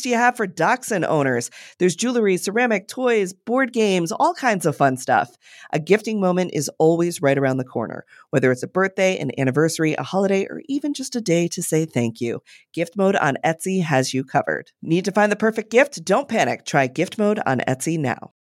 do 0.00 0.08
you 0.08 0.16
have 0.16 0.36
for 0.36 0.46
dachshund 0.46 1.04
owners? 1.04 1.50
There's 1.78 1.96
jewelry, 1.96 2.36
ceramic, 2.36 2.88
toys, 2.88 3.32
board 3.32 3.72
games, 3.72 4.12
all 4.12 4.34
kinds 4.34 4.66
of 4.66 4.76
fun 4.76 4.96
stuff. 4.96 5.36
A 5.72 5.78
gifting 5.78 6.20
moment 6.20 6.52
is 6.54 6.70
always 6.78 7.22
right 7.22 7.36
around 7.38 7.56
the 7.56 7.64
corner, 7.64 8.04
whether 8.30 8.52
it's 8.52 8.62
a 8.62 8.68
birthday, 8.68 9.18
an 9.18 9.30
anniversary, 9.38 9.94
a 9.94 10.02
holiday, 10.02 10.46
or 10.48 10.62
even 10.68 10.94
just 10.94 11.16
a 11.16 11.20
day 11.20 11.48
to 11.48 11.62
say 11.62 11.84
thank 11.84 12.20
you. 12.20 12.42
Gift 12.72 12.96
mode 12.96 13.16
on 13.16 13.36
Etsy 13.44 13.82
has 13.82 14.14
you 14.14 14.24
covered. 14.24 14.72
Need 14.82 15.04
to 15.04 15.12
find 15.12 15.30
the 15.30 15.36
perfect 15.36 15.70
gift? 15.70 16.04
Don't 16.04 16.28
panic. 16.28 16.64
Try 16.64 16.86
gift 16.86 17.18
mode 17.18 17.40
on 17.46 17.60
Etsy 17.60 17.98
now. 17.98 18.32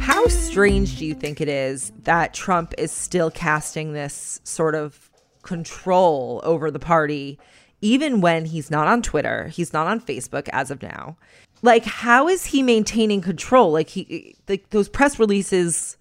How 0.00 0.26
strange 0.26 0.98
do 0.98 1.04
you 1.04 1.14
think 1.14 1.40
it 1.40 1.48
is 1.48 1.92
that 2.04 2.34
Trump 2.34 2.74
is 2.78 2.90
still 2.90 3.30
casting 3.30 3.92
this 3.92 4.40
sort 4.42 4.74
of 4.74 5.08
control 5.42 6.40
over 6.44 6.70
the 6.70 6.78
party, 6.78 7.38
even 7.80 8.20
when 8.20 8.46
he's 8.46 8.70
not 8.70 8.88
on 8.88 9.02
Twitter, 9.02 9.48
he's 9.48 9.72
not 9.72 9.86
on 9.86 10.00
Facebook 10.00 10.48
as 10.52 10.70
of 10.70 10.82
now? 10.82 11.16
Like, 11.62 11.84
how 11.84 12.28
is 12.28 12.46
he 12.46 12.62
maintaining 12.62 13.20
control? 13.20 13.72
Like, 13.72 13.88
he, 13.88 14.36
like 14.48 14.70
those 14.70 14.88
press 14.88 15.18
releases, 15.18 15.96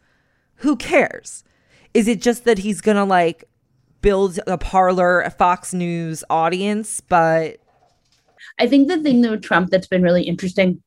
who 0.56 0.76
cares? 0.76 1.44
Is 1.94 2.08
it 2.08 2.22
just 2.22 2.46
that 2.46 2.60
he's 2.60 2.82
gonna 2.82 3.06
like 3.06 3.44
build 4.02 4.40
a 4.46 4.58
Parler, 4.58 5.22
a 5.22 5.32
Fox 5.32 5.74
News 5.74 6.24
audience? 6.30 7.02
But 7.02 7.58
I 8.60 8.68
think 8.68 8.88
the 8.88 9.02
thing 9.02 9.22
though, 9.22 9.38
Trump 9.38 9.70
that's 9.70 9.88
been 9.88 10.04
really 10.04 10.24
interesting 10.24 10.82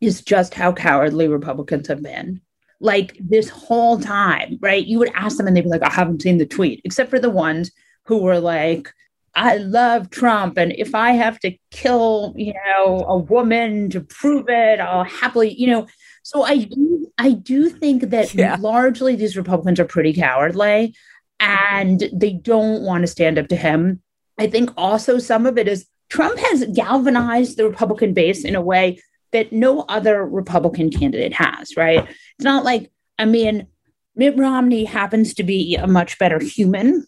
is 0.00 0.22
just 0.22 0.54
how 0.54 0.72
cowardly 0.72 1.28
Republicans 1.28 1.88
have 1.88 2.02
been. 2.02 2.40
Like 2.80 3.16
this 3.18 3.48
whole 3.48 3.98
time, 3.98 4.58
right? 4.60 4.84
You 4.84 4.98
would 4.98 5.12
ask 5.14 5.36
them 5.36 5.46
and 5.46 5.56
they'd 5.56 5.62
be 5.62 5.70
like, 5.70 5.82
I 5.82 5.90
haven't 5.90 6.22
seen 6.22 6.38
the 6.38 6.46
tweet, 6.46 6.82
except 6.84 7.10
for 7.10 7.18
the 7.18 7.30
ones 7.30 7.70
who 8.04 8.18
were 8.18 8.38
like, 8.38 8.92
I 9.36 9.58
love 9.58 10.08
Trump. 10.08 10.56
And 10.56 10.72
if 10.72 10.94
I 10.94 11.12
have 11.12 11.38
to 11.40 11.54
kill, 11.70 12.32
you 12.36 12.54
know, 12.54 13.04
a 13.06 13.18
woman 13.18 13.90
to 13.90 14.00
prove 14.00 14.46
it, 14.48 14.80
I'll 14.80 15.04
happily, 15.04 15.52
you 15.52 15.66
know. 15.68 15.86
So 16.22 16.42
I 16.42 16.64
do 16.64 17.12
I 17.18 17.32
do 17.32 17.68
think 17.68 18.10
that 18.10 18.34
Yeah. 18.34 18.56
largely 18.58 19.14
these 19.14 19.36
Republicans 19.36 19.78
are 19.78 19.84
pretty 19.84 20.12
cowardly 20.14 20.94
and 21.38 22.08
they 22.12 22.32
don't 22.32 22.82
want 22.82 23.02
to 23.02 23.06
stand 23.06 23.38
up 23.38 23.48
to 23.48 23.56
him. 23.56 24.02
I 24.38 24.46
think 24.46 24.70
also 24.76 25.18
some 25.18 25.46
of 25.46 25.56
it 25.58 25.68
is 25.68 25.86
Trump 26.08 26.38
has 26.38 26.64
galvanized 26.74 27.56
the 27.56 27.68
Republican 27.68 28.14
base 28.14 28.44
in 28.44 28.54
a 28.54 28.60
way 28.60 29.00
that 29.32 29.52
no 29.52 29.80
other 29.82 30.24
Republican 30.24 30.90
candidate 30.90 31.34
has, 31.34 31.76
right? 31.76 32.06
It's 32.08 32.44
not 32.44 32.64
like, 32.64 32.90
I 33.18 33.24
mean, 33.26 33.66
Mitt 34.14 34.36
Romney 34.38 34.84
happens 34.84 35.34
to 35.34 35.42
be 35.42 35.76
a 35.76 35.86
much 35.86 36.18
better 36.18 36.38
human. 36.38 37.06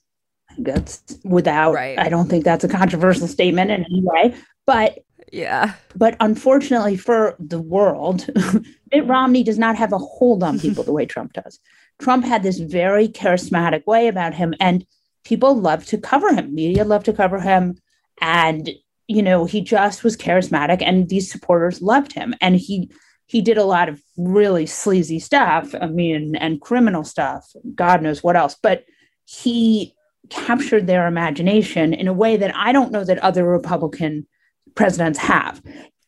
That's 0.58 1.18
without, 1.24 1.74
Right. 1.74 1.98
I 1.98 2.08
don't 2.08 2.28
think 2.28 2.44
that's 2.44 2.64
a 2.64 2.68
controversial 2.68 3.28
statement 3.28 3.70
in 3.70 3.84
any 3.84 4.02
way. 4.02 4.34
But 4.66 4.98
yeah, 5.32 5.74
but 5.94 6.16
unfortunately 6.20 6.96
for 6.96 7.36
the 7.38 7.60
world, 7.60 8.28
Mitt 8.92 9.06
Romney 9.06 9.42
does 9.42 9.58
not 9.58 9.76
have 9.76 9.92
a 9.92 9.98
hold 9.98 10.42
on 10.42 10.58
people 10.58 10.84
the 10.84 10.92
way 10.92 11.06
Trump 11.06 11.32
does. 11.32 11.58
Trump 11.98 12.24
had 12.24 12.42
this 12.42 12.58
very 12.58 13.08
charismatic 13.08 13.86
way 13.86 14.08
about 14.08 14.34
him, 14.34 14.54
and 14.60 14.86
people 15.24 15.54
love 15.54 15.84
to 15.86 15.98
cover 15.98 16.32
him. 16.32 16.54
Media 16.54 16.84
love 16.84 17.04
to 17.04 17.12
cover 17.12 17.40
him. 17.40 17.78
And, 18.20 18.70
you 19.06 19.22
know, 19.22 19.44
he 19.44 19.60
just 19.60 20.04
was 20.04 20.16
charismatic, 20.16 20.82
and 20.82 21.08
these 21.08 21.30
supporters 21.30 21.82
loved 21.82 22.12
him. 22.12 22.34
And 22.40 22.56
he, 22.56 22.90
he 23.26 23.42
did 23.42 23.58
a 23.58 23.64
lot 23.64 23.88
of 23.88 24.02
really 24.16 24.66
sleazy 24.66 25.18
stuff, 25.18 25.74
I 25.80 25.86
mean, 25.86 26.36
and 26.36 26.60
criminal 26.60 27.04
stuff, 27.04 27.50
God 27.74 28.02
knows 28.02 28.22
what 28.22 28.36
else. 28.36 28.56
But 28.60 28.84
he 29.24 29.94
captured 30.30 30.86
their 30.86 31.06
imagination 31.06 31.92
in 31.94 32.08
a 32.08 32.12
way 32.12 32.36
that 32.36 32.54
I 32.54 32.72
don't 32.72 32.92
know 32.92 33.04
that 33.04 33.18
other 33.18 33.44
Republican 33.44 34.26
presidents 34.74 35.18
have. 35.18 35.62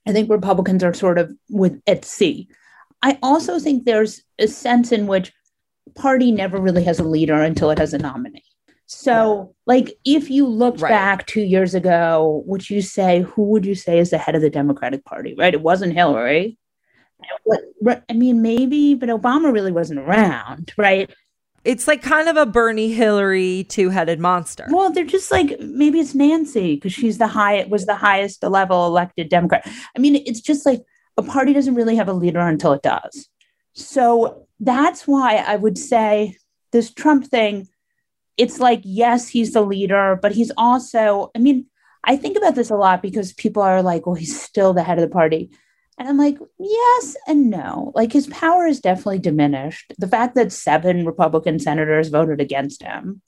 I 0.07 0.13
think 0.13 0.31
Republicans 0.31 0.83
are 0.85 0.95
sort 0.95 1.19
of 1.19 1.33
with 1.49 1.81
at 1.87 2.05
sea. 2.05 2.49
I 3.03 3.19
also 3.23 3.59
think 3.59 3.85
there's 3.85 4.23
a 4.39 4.47
sense 4.47 4.93
in 4.93 5.07
which 5.07 5.33
party 5.95 6.31
never 6.33 6.59
really 6.61 6.85
has 6.85 7.01
a 7.01 7.05
leader 7.05 7.41
until 7.43 7.71
it 7.71 7.79
has 7.79 7.95
a 7.95 7.99
nominee. 7.99 8.45
So, 8.87 9.55
like, 9.67 9.95
if 10.05 10.31
you 10.31 10.47
looked 10.47 10.81
Right. 10.81 10.91
back 10.91 11.27
two 11.27 11.43
years 11.43 11.75
ago, 11.75 12.43
would 12.47 12.69
you 12.69 12.83
say 12.83 13.21
who 13.23 13.45
would 13.45 13.65
you 13.65 13.77
say 13.77 14.01
is 14.01 14.11
the 14.11 14.19
head 14.19 14.35
of 14.35 14.43
the 14.43 14.51
Democratic 14.51 15.05
Party? 15.05 15.35
Right? 15.39 15.55
It 15.55 15.63
wasn't 15.63 15.95
Hillary. 15.95 16.59
I 18.09 18.13
mean, 18.13 18.43
maybe, 18.43 18.95
but 18.95 19.09
Obama 19.09 19.53
really 19.53 19.73
wasn't 19.73 20.01
around, 20.01 20.73
right? 20.77 21.11
It's 21.65 21.87
like 21.87 22.03
kind 22.03 22.29
of 22.29 22.37
a 22.37 22.47
Bernie 22.47 22.93
Hillary 22.93 23.65
two 23.65 23.91
headed 23.91 24.19
monster. 24.19 24.67
Well, 24.71 24.93
they're 24.93 25.05
just 25.05 25.31
like 25.31 25.59
maybe 25.61 26.01
it's 26.01 26.15
Nancy 26.15 26.77
because 26.77 26.93
she's 26.93 27.19
the 27.19 27.27
high 27.27 27.65
was 27.65 27.87
the 27.87 27.95
highest 27.95 28.43
level 28.43 28.87
elected 28.87 29.29
Democrat. 29.29 29.69
I 29.97 29.99
mean, 29.99 30.17
it's 30.27 30.41
just 30.41 30.65
like 30.65 30.83
a 31.17 31.23
party 31.23 31.53
doesn't 31.53 31.75
really 31.75 31.97
have 31.97 32.09
a 32.09 32.13
leader 32.13 32.41
until 32.41 32.73
it 32.73 32.83
does. 32.83 33.29
So 33.75 34.47
that's 34.59 35.07
why 35.07 35.37
I 35.37 35.57
would 35.57 35.79
say 35.79 36.37
this 36.73 36.93
Trump 36.93 37.27
thing, 37.27 37.69
it's 38.37 38.59
like, 38.59 38.81
yes, 38.85 39.29
he's 39.29 39.53
the 39.53 39.63
leader, 39.63 40.19
but 40.21 40.33
he's 40.33 40.53
also, 40.57 41.31
I 41.37 41.41
mean, 41.41 41.67
I 42.05 42.17
think 42.17 42.37
about 42.37 42.55
this 42.55 42.71
a 42.71 42.77
lot 42.77 43.03
because 43.03 43.33
people 43.35 43.63
are 43.63 43.83
like, 43.83 44.07
well, 44.07 44.15
he's 44.15 44.41
still 44.41 44.73
the 44.73 44.83
head 44.83 44.99
of 44.99 45.03
the 45.03 45.13
party. 45.13 45.51
And 46.01 46.09
I'm 46.09 46.17
like, 46.17 46.39
yes 46.59 47.15
and 47.27 47.51
no. 47.51 47.93
Like 47.95 48.11
his 48.11 48.27
power 48.29 48.67
is 48.67 48.81
definitely 48.81 49.19
diminished. 49.19 49.93
The 49.99 50.09
fact 50.09 50.35
that 50.35 50.51
seven 50.51 51.05
Republican 51.05 51.59
senators 51.59 52.09
voted 52.09 52.41
against 52.41 52.83
him 52.83 53.21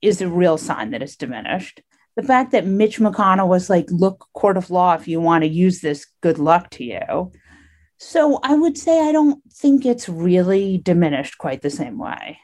is 0.00 0.22
a 0.22 0.28
real 0.28 0.56
sign 0.56 0.92
that 0.92 1.02
it's 1.02 1.16
diminished. 1.16 1.82
The 2.16 2.22
fact 2.22 2.52
that 2.52 2.64
Mitch 2.64 2.98
McConnell 2.98 3.48
was 3.48 3.68
like, 3.68 3.84
look, 3.90 4.26
court 4.32 4.56
of 4.56 4.70
law, 4.70 4.94
if 4.94 5.06
you 5.06 5.20
want 5.20 5.44
to 5.44 5.48
use 5.48 5.80
this, 5.80 6.06
good 6.22 6.38
luck 6.38 6.70
to 6.70 6.84
you. 6.84 7.32
So 7.98 8.40
I 8.42 8.54
would 8.54 8.78
say 8.78 9.06
I 9.06 9.12
don't 9.12 9.42
think 9.52 9.84
it's 9.84 10.08
really 10.08 10.78
diminished 10.78 11.36
quite 11.36 11.60
the 11.60 11.68
same 11.68 11.98
way. 11.98 12.38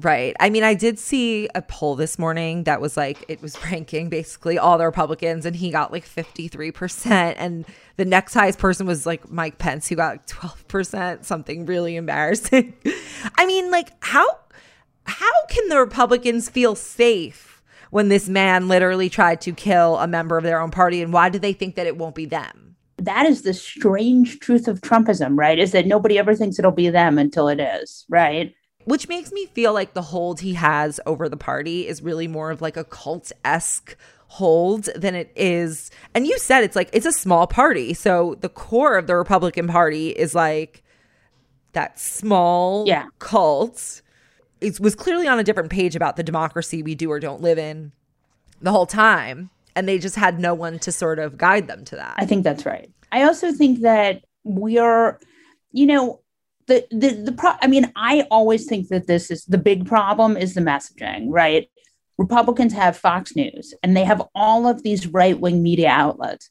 Right. 0.00 0.34
I 0.40 0.48
mean, 0.50 0.64
I 0.64 0.74
did 0.74 0.98
see 0.98 1.48
a 1.54 1.60
poll 1.60 1.96
this 1.96 2.18
morning 2.18 2.64
that 2.64 2.80
was 2.80 2.96
like, 2.96 3.24
it 3.28 3.42
was 3.42 3.62
ranking 3.70 4.08
basically 4.08 4.58
all 4.58 4.78
the 4.78 4.86
Republicans, 4.86 5.44
and 5.44 5.54
he 5.54 5.70
got 5.70 5.92
like 5.92 6.06
53%. 6.06 7.34
And 7.36 7.64
the 7.96 8.04
next 8.04 8.34
highest 8.34 8.58
person 8.58 8.86
was 8.86 9.06
like 9.06 9.30
Mike 9.30 9.58
Pence, 9.58 9.88
who 9.88 9.96
got 9.96 10.12
like 10.12 10.26
12%, 10.26 11.24
something 11.24 11.66
really 11.66 11.96
embarrassing. 11.96 12.74
I 13.36 13.46
mean, 13.46 13.70
like, 13.70 13.90
how 14.00 14.26
how 15.04 15.46
can 15.48 15.68
the 15.68 15.78
Republicans 15.78 16.48
feel 16.48 16.74
safe 16.74 17.62
when 17.90 18.08
this 18.08 18.28
man 18.28 18.68
literally 18.68 19.10
tried 19.10 19.40
to 19.42 19.52
kill 19.52 19.98
a 19.98 20.06
member 20.06 20.38
of 20.38 20.44
their 20.44 20.60
own 20.60 20.70
party? 20.70 21.02
And 21.02 21.12
why 21.12 21.28
do 21.28 21.38
they 21.38 21.52
think 21.52 21.74
that 21.74 21.86
it 21.86 21.96
won't 21.96 22.14
be 22.14 22.24
them? 22.24 22.76
That 22.98 23.26
is 23.26 23.42
the 23.42 23.52
strange 23.52 24.38
truth 24.38 24.68
of 24.68 24.80
Trumpism, 24.80 25.36
right? 25.36 25.58
Is 25.58 25.72
that 25.72 25.86
nobody 25.86 26.18
ever 26.18 26.34
thinks 26.36 26.58
it'll 26.58 26.70
be 26.70 26.88
them 26.88 27.18
until 27.18 27.48
it 27.48 27.58
is, 27.58 28.04
right? 28.08 28.54
Which 28.84 29.08
makes 29.08 29.32
me 29.32 29.46
feel 29.46 29.72
like 29.72 29.94
the 29.94 30.02
hold 30.02 30.40
he 30.40 30.54
has 30.54 31.00
over 31.06 31.28
the 31.28 31.36
party 31.36 31.86
is 31.86 32.02
really 32.02 32.28
more 32.28 32.50
of 32.50 32.60
like 32.60 32.76
a 32.76 32.84
cult 32.84 33.32
esque 33.44 33.96
hold 34.32 34.84
than 34.96 35.14
it 35.14 35.30
is. 35.36 35.90
And 36.14 36.26
you 36.26 36.38
said 36.38 36.64
it's 36.64 36.74
like 36.74 36.88
it's 36.92 37.06
a 37.06 37.12
small 37.12 37.46
party. 37.46 37.92
So 37.94 38.36
the 38.40 38.48
core 38.48 38.96
of 38.96 39.06
the 39.06 39.14
Republican 39.14 39.68
Party 39.68 40.10
is 40.10 40.34
like 40.34 40.82
that 41.72 41.98
small 41.98 42.86
yeah. 42.86 43.06
cult. 43.18 44.00
It 44.60 44.80
was 44.80 44.94
clearly 44.94 45.28
on 45.28 45.38
a 45.38 45.44
different 45.44 45.70
page 45.70 45.96
about 45.96 46.16
the 46.16 46.22
democracy 46.22 46.82
we 46.82 46.94
do 46.94 47.10
or 47.10 47.20
don't 47.20 47.42
live 47.42 47.58
in 47.58 47.92
the 48.62 48.70
whole 48.70 48.86
time. 48.86 49.50
And 49.74 49.88
they 49.88 49.98
just 49.98 50.16
had 50.16 50.38
no 50.38 50.54
one 50.54 50.78
to 50.80 50.92
sort 50.92 51.18
of 51.18 51.36
guide 51.36 51.66
them 51.66 51.84
to 51.86 51.96
that. 51.96 52.14
I 52.18 52.26
think 52.26 52.44
that's 52.44 52.64
right. 52.64 52.90
I 53.10 53.24
also 53.24 53.52
think 53.52 53.80
that 53.80 54.22
we 54.44 54.78
are, 54.78 55.18
you 55.72 55.86
know, 55.86 56.20
the 56.66 56.86
the 56.90 57.10
the 57.10 57.32
pro- 57.32 57.56
I 57.60 57.66
mean, 57.66 57.92
I 57.96 58.26
always 58.30 58.66
think 58.66 58.88
that 58.88 59.06
this 59.06 59.30
is 59.30 59.44
the 59.44 59.58
big 59.58 59.86
problem 59.86 60.36
is 60.36 60.54
the 60.54 60.60
messaging, 60.60 61.26
right? 61.28 61.68
Republicans 62.18 62.72
have 62.72 62.96
Fox 62.96 63.34
News 63.34 63.74
and 63.82 63.96
they 63.96 64.04
have 64.04 64.22
all 64.34 64.68
of 64.68 64.82
these 64.82 65.06
right 65.06 65.38
wing 65.38 65.62
media 65.62 65.88
outlets. 65.88 66.48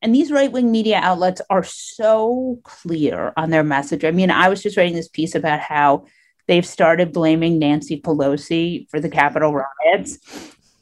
And 0.00 0.12
these 0.12 0.32
right 0.32 0.50
wing 0.50 0.72
media 0.72 0.98
outlets 1.00 1.40
are 1.48 1.62
so 1.62 2.58
clear 2.64 3.32
on 3.36 3.50
their 3.50 3.62
message. 3.62 4.04
I 4.04 4.10
mean, 4.10 4.32
I 4.32 4.48
was 4.48 4.62
just 4.62 4.76
writing 4.76 4.96
this 4.96 5.08
piece 5.08 5.36
about 5.36 5.60
how 5.60 6.06
they've 6.48 6.66
started 6.66 7.12
blaming 7.12 7.60
Nancy 7.60 8.00
Pelosi 8.00 8.90
for 8.90 8.98
the 8.98 9.08
Capitol 9.08 9.54
riots. 9.54 10.18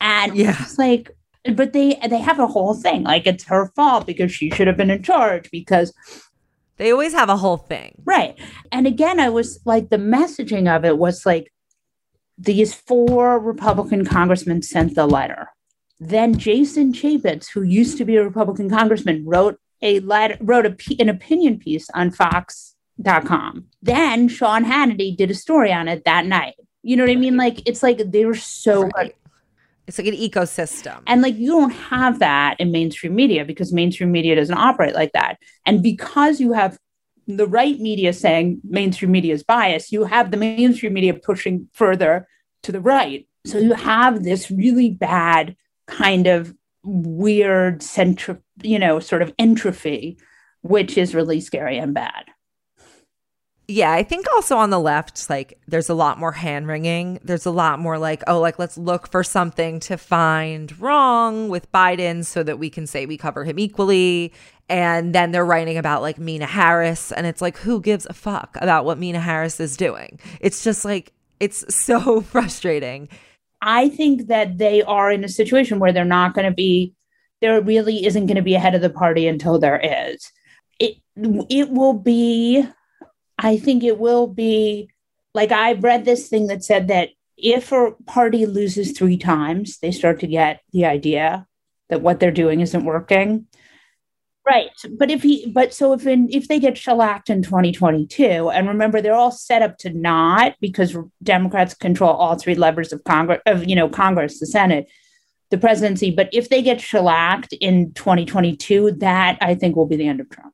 And 0.00 0.34
yeah. 0.34 0.56
it's 0.58 0.78
like, 0.78 1.10
but 1.54 1.72
they 1.72 1.98
they 2.08 2.18
have 2.18 2.38
a 2.38 2.46
whole 2.46 2.74
thing 2.74 3.02
like 3.02 3.26
it's 3.26 3.44
her 3.44 3.70
fault 3.74 4.06
because 4.06 4.30
she 4.30 4.50
should 4.50 4.66
have 4.66 4.76
been 4.76 4.90
in 4.90 5.02
charge 5.02 5.50
because 5.50 5.92
they 6.80 6.92
always 6.92 7.12
have 7.12 7.28
a 7.28 7.36
whole 7.36 7.58
thing. 7.58 7.92
Right. 8.06 8.38
And 8.72 8.86
again, 8.86 9.20
I 9.20 9.28
was 9.28 9.60
like, 9.66 9.90
the 9.90 9.98
messaging 9.98 10.74
of 10.74 10.82
it 10.82 10.96
was 10.96 11.26
like, 11.26 11.52
these 12.38 12.72
four 12.72 13.38
Republican 13.38 14.06
congressmen 14.06 14.62
sent 14.62 14.94
the 14.94 15.06
letter. 15.06 15.50
Then 15.98 16.38
Jason 16.38 16.94
Chaffetz, 16.94 17.50
who 17.50 17.60
used 17.60 17.98
to 17.98 18.06
be 18.06 18.16
a 18.16 18.24
Republican 18.24 18.70
congressman, 18.70 19.26
wrote 19.26 19.60
a 19.82 20.00
letter, 20.00 20.38
wrote 20.40 20.64
a, 20.64 20.74
an 20.98 21.10
opinion 21.10 21.58
piece 21.58 21.90
on 21.90 22.12
Fox.com. 22.12 23.66
Then 23.82 24.28
Sean 24.28 24.64
Hannity 24.64 25.14
did 25.14 25.30
a 25.30 25.34
story 25.34 25.70
on 25.74 25.86
it 25.86 26.06
that 26.06 26.24
night. 26.24 26.54
You 26.82 26.96
know 26.96 27.02
what 27.02 27.12
I 27.12 27.16
mean? 27.16 27.36
Like 27.36 27.60
it's 27.66 27.82
like 27.82 28.10
they 28.10 28.24
were 28.24 28.34
so 28.34 28.88
right. 28.96 29.14
It's 29.90 29.98
like 29.98 30.06
an 30.06 30.14
ecosystem. 30.14 31.02
And 31.08 31.20
like 31.20 31.36
you 31.36 31.48
don't 31.48 31.72
have 31.72 32.20
that 32.20 32.54
in 32.60 32.70
mainstream 32.70 33.12
media 33.12 33.44
because 33.44 33.72
mainstream 33.72 34.12
media 34.12 34.36
doesn't 34.36 34.56
operate 34.56 34.94
like 34.94 35.10
that. 35.14 35.38
And 35.66 35.82
because 35.82 36.38
you 36.38 36.52
have 36.52 36.78
the 37.26 37.48
right 37.48 37.76
media 37.80 38.12
saying 38.12 38.60
mainstream 38.62 39.10
media 39.10 39.34
is 39.34 39.42
biased, 39.42 39.90
you 39.90 40.04
have 40.04 40.30
the 40.30 40.36
mainstream 40.36 40.92
media 40.92 41.12
pushing 41.12 41.68
further 41.72 42.28
to 42.62 42.70
the 42.70 42.80
right. 42.80 43.26
So 43.44 43.58
you 43.58 43.72
have 43.72 44.22
this 44.22 44.48
really 44.48 44.90
bad 44.90 45.56
kind 45.88 46.28
of 46.28 46.54
weird 46.84 47.80
centri- 47.80 48.40
you 48.62 48.78
know, 48.78 49.00
sort 49.00 49.22
of 49.22 49.34
entropy, 49.40 50.20
which 50.60 50.96
is 50.96 51.16
really 51.16 51.40
scary 51.40 51.78
and 51.78 51.92
bad. 51.92 52.26
Yeah, 53.70 53.92
I 53.92 54.02
think 54.02 54.26
also 54.34 54.56
on 54.56 54.70
the 54.70 54.80
left, 54.80 55.30
like 55.30 55.56
there's 55.68 55.88
a 55.88 55.94
lot 55.94 56.18
more 56.18 56.32
hand 56.32 56.66
wringing. 56.66 57.20
There's 57.22 57.46
a 57.46 57.52
lot 57.52 57.78
more 57.78 57.98
like, 57.98 58.24
oh, 58.26 58.40
like 58.40 58.58
let's 58.58 58.76
look 58.76 59.08
for 59.12 59.22
something 59.22 59.78
to 59.80 59.96
find 59.96 60.76
wrong 60.80 61.48
with 61.48 61.70
Biden 61.70 62.24
so 62.24 62.42
that 62.42 62.58
we 62.58 62.68
can 62.68 62.88
say 62.88 63.06
we 63.06 63.16
cover 63.16 63.44
him 63.44 63.60
equally. 63.60 64.32
And 64.68 65.14
then 65.14 65.30
they're 65.30 65.44
writing 65.44 65.78
about 65.78 66.02
like 66.02 66.16
Meena 66.16 66.46
Harris. 66.46 67.12
And 67.12 67.28
it's 67.28 67.40
like, 67.40 67.58
who 67.58 67.80
gives 67.80 68.06
a 68.06 68.12
fuck 68.12 68.56
about 68.60 68.84
what 68.84 68.98
Meena 68.98 69.20
Harris 69.20 69.60
is 69.60 69.76
doing? 69.76 70.18
It's 70.40 70.64
just 70.64 70.84
like, 70.84 71.12
it's 71.38 71.64
so 71.72 72.22
frustrating. 72.22 73.08
I 73.62 73.88
think 73.88 74.26
that 74.26 74.58
they 74.58 74.82
are 74.82 75.12
in 75.12 75.22
a 75.22 75.28
situation 75.28 75.78
where 75.78 75.92
they're 75.92 76.04
not 76.04 76.34
going 76.34 76.48
to 76.48 76.54
be, 76.54 76.92
there 77.40 77.60
really 77.60 78.04
isn't 78.04 78.26
going 78.26 78.36
to 78.36 78.42
be 78.42 78.56
a 78.56 78.58
head 78.58 78.74
of 78.74 78.80
the 78.80 78.90
party 78.90 79.28
until 79.28 79.60
there 79.60 79.80
is. 79.80 80.28
It, 80.80 80.96
it 81.14 81.70
will 81.70 81.94
be 81.94 82.66
I 83.40 83.56
think 83.56 83.82
it 83.82 83.98
will 83.98 84.26
be 84.26 84.90
like 85.34 85.50
I've 85.50 85.82
read 85.82 86.04
this 86.04 86.28
thing 86.28 86.48
that 86.48 86.62
said 86.62 86.88
that 86.88 87.10
if 87.36 87.72
a 87.72 87.92
party 88.06 88.44
loses 88.44 88.92
three 88.92 89.16
times, 89.16 89.78
they 89.78 89.92
start 89.92 90.20
to 90.20 90.26
get 90.26 90.60
the 90.72 90.84
idea 90.84 91.46
that 91.88 92.02
what 92.02 92.20
they're 92.20 92.30
doing 92.30 92.60
isn't 92.60 92.84
working. 92.84 93.46
Right. 94.46 94.70
But 94.98 95.10
if 95.10 95.22
he, 95.22 95.50
but 95.50 95.72
so 95.72 95.92
if 95.92 96.06
in, 96.06 96.28
if 96.30 96.48
they 96.48 96.58
get 96.58 96.76
shellacked 96.76 97.30
in 97.30 97.42
2022, 97.42 98.50
and 98.50 98.68
remember 98.68 99.00
they're 99.00 99.14
all 99.14 99.30
set 99.30 99.62
up 99.62 99.78
to 99.78 99.90
not 99.90 100.56
because 100.60 100.96
Democrats 101.22 101.74
control 101.74 102.12
all 102.12 102.36
three 102.36 102.54
levers 102.54 102.92
of 102.92 103.04
Congress, 103.04 103.40
of 103.46 103.66
you 103.66 103.76
know 103.76 103.88
Congress, 103.88 104.40
the 104.40 104.46
Senate, 104.46 104.90
the 105.50 105.58
presidency. 105.58 106.10
But 106.10 106.30
if 106.32 106.48
they 106.48 106.62
get 106.62 106.80
shellacked 106.80 107.52
in 107.54 107.92
2022, 107.94 108.92
that 108.98 109.38
I 109.40 109.54
think 109.54 109.76
will 109.76 109.86
be 109.86 109.96
the 109.96 110.08
end 110.08 110.20
of 110.20 110.28
Trump 110.30 110.49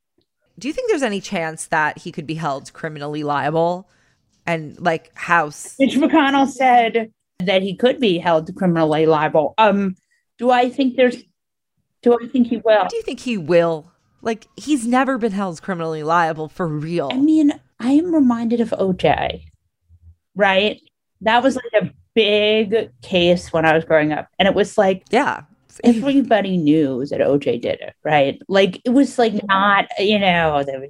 do 0.58 0.68
you 0.68 0.74
think 0.74 0.88
there's 0.88 1.02
any 1.02 1.20
chance 1.20 1.66
that 1.66 1.98
he 1.98 2.12
could 2.12 2.26
be 2.26 2.34
held 2.34 2.72
criminally 2.72 3.22
liable? 3.22 3.88
And 4.46 4.78
like 4.80 5.14
House 5.16 5.74
Mitch 5.78 5.96
McConnell 5.96 6.48
said 6.48 7.12
that 7.40 7.62
he 7.62 7.76
could 7.76 8.00
be 8.00 8.18
held 8.18 8.54
criminally 8.54 9.06
liable. 9.06 9.54
Um, 9.58 9.96
do 10.38 10.50
I 10.50 10.70
think 10.70 10.96
there's 10.96 11.22
do 12.02 12.14
I 12.14 12.28
think 12.28 12.46
he 12.46 12.58
will? 12.58 12.86
Do 12.88 12.96
you 12.96 13.02
think 13.02 13.20
he 13.20 13.36
will? 13.36 13.90
Like 14.22 14.46
he's 14.56 14.86
never 14.86 15.18
been 15.18 15.32
held 15.32 15.60
criminally 15.62 16.02
liable 16.02 16.48
for 16.48 16.66
real. 16.66 17.10
I 17.12 17.18
mean, 17.18 17.52
I 17.80 17.92
am 17.92 18.14
reminded 18.14 18.60
of 18.60 18.70
OJ, 18.70 19.42
right? 20.34 20.80
That 21.22 21.42
was 21.42 21.56
like 21.56 21.82
a 21.82 21.90
big 22.14 22.90
case 23.02 23.52
when 23.52 23.64
I 23.64 23.74
was 23.74 23.84
growing 23.84 24.12
up. 24.12 24.28
And 24.38 24.48
it 24.48 24.54
was 24.54 24.78
like, 24.78 25.04
yeah, 25.10 25.42
everybody 25.84 26.56
knew 26.56 27.04
that 27.06 27.20
OJ 27.20 27.60
did 27.60 27.80
it, 27.80 27.94
right? 28.04 28.40
Like 28.48 28.80
it 28.84 28.90
was 28.90 29.18
like 29.18 29.34
not, 29.46 29.86
you 29.98 30.18
know, 30.18 30.64
there 30.64 30.86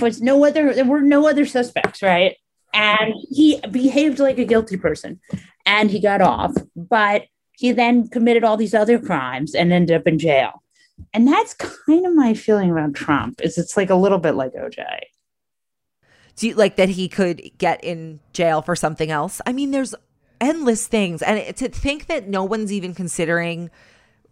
was, 0.00 0.20
no 0.20 0.44
other, 0.44 0.74
there 0.74 0.84
were 0.84 1.00
no 1.00 1.28
other 1.28 1.46
suspects, 1.46 2.02
right? 2.02 2.36
And 2.72 3.14
he 3.30 3.60
behaved 3.70 4.18
like 4.18 4.38
a 4.38 4.44
guilty 4.44 4.76
person 4.76 5.20
and 5.66 5.90
he 5.90 6.00
got 6.00 6.20
off, 6.20 6.54
but 6.74 7.24
he 7.52 7.72
then 7.72 8.08
committed 8.08 8.44
all 8.44 8.56
these 8.56 8.74
other 8.74 8.98
crimes 8.98 9.54
and 9.54 9.72
ended 9.72 9.96
up 9.96 10.06
in 10.06 10.18
jail. 10.18 10.62
And 11.12 11.26
that's 11.26 11.54
kind 11.54 12.06
of 12.06 12.14
my 12.14 12.34
feeling 12.34 12.70
around 12.70 12.94
Trump 12.94 13.40
is 13.42 13.58
it's 13.58 13.76
like 13.76 13.90
a 13.90 13.94
little 13.94 14.18
bit 14.18 14.34
like 14.34 14.54
OJ. 14.54 14.84
Do 16.36 16.48
you 16.48 16.54
like 16.54 16.76
that 16.76 16.88
he 16.88 17.08
could 17.08 17.42
get 17.58 17.82
in 17.84 18.20
jail 18.32 18.60
for 18.62 18.74
something 18.74 19.10
else? 19.10 19.40
I 19.46 19.52
mean, 19.52 19.70
there's 19.70 19.94
endless 20.40 20.86
things. 20.86 21.22
And 21.22 21.56
to 21.56 21.68
think 21.68 22.06
that 22.06 22.28
no 22.28 22.42
one's 22.42 22.72
even 22.72 22.94
considering 22.94 23.70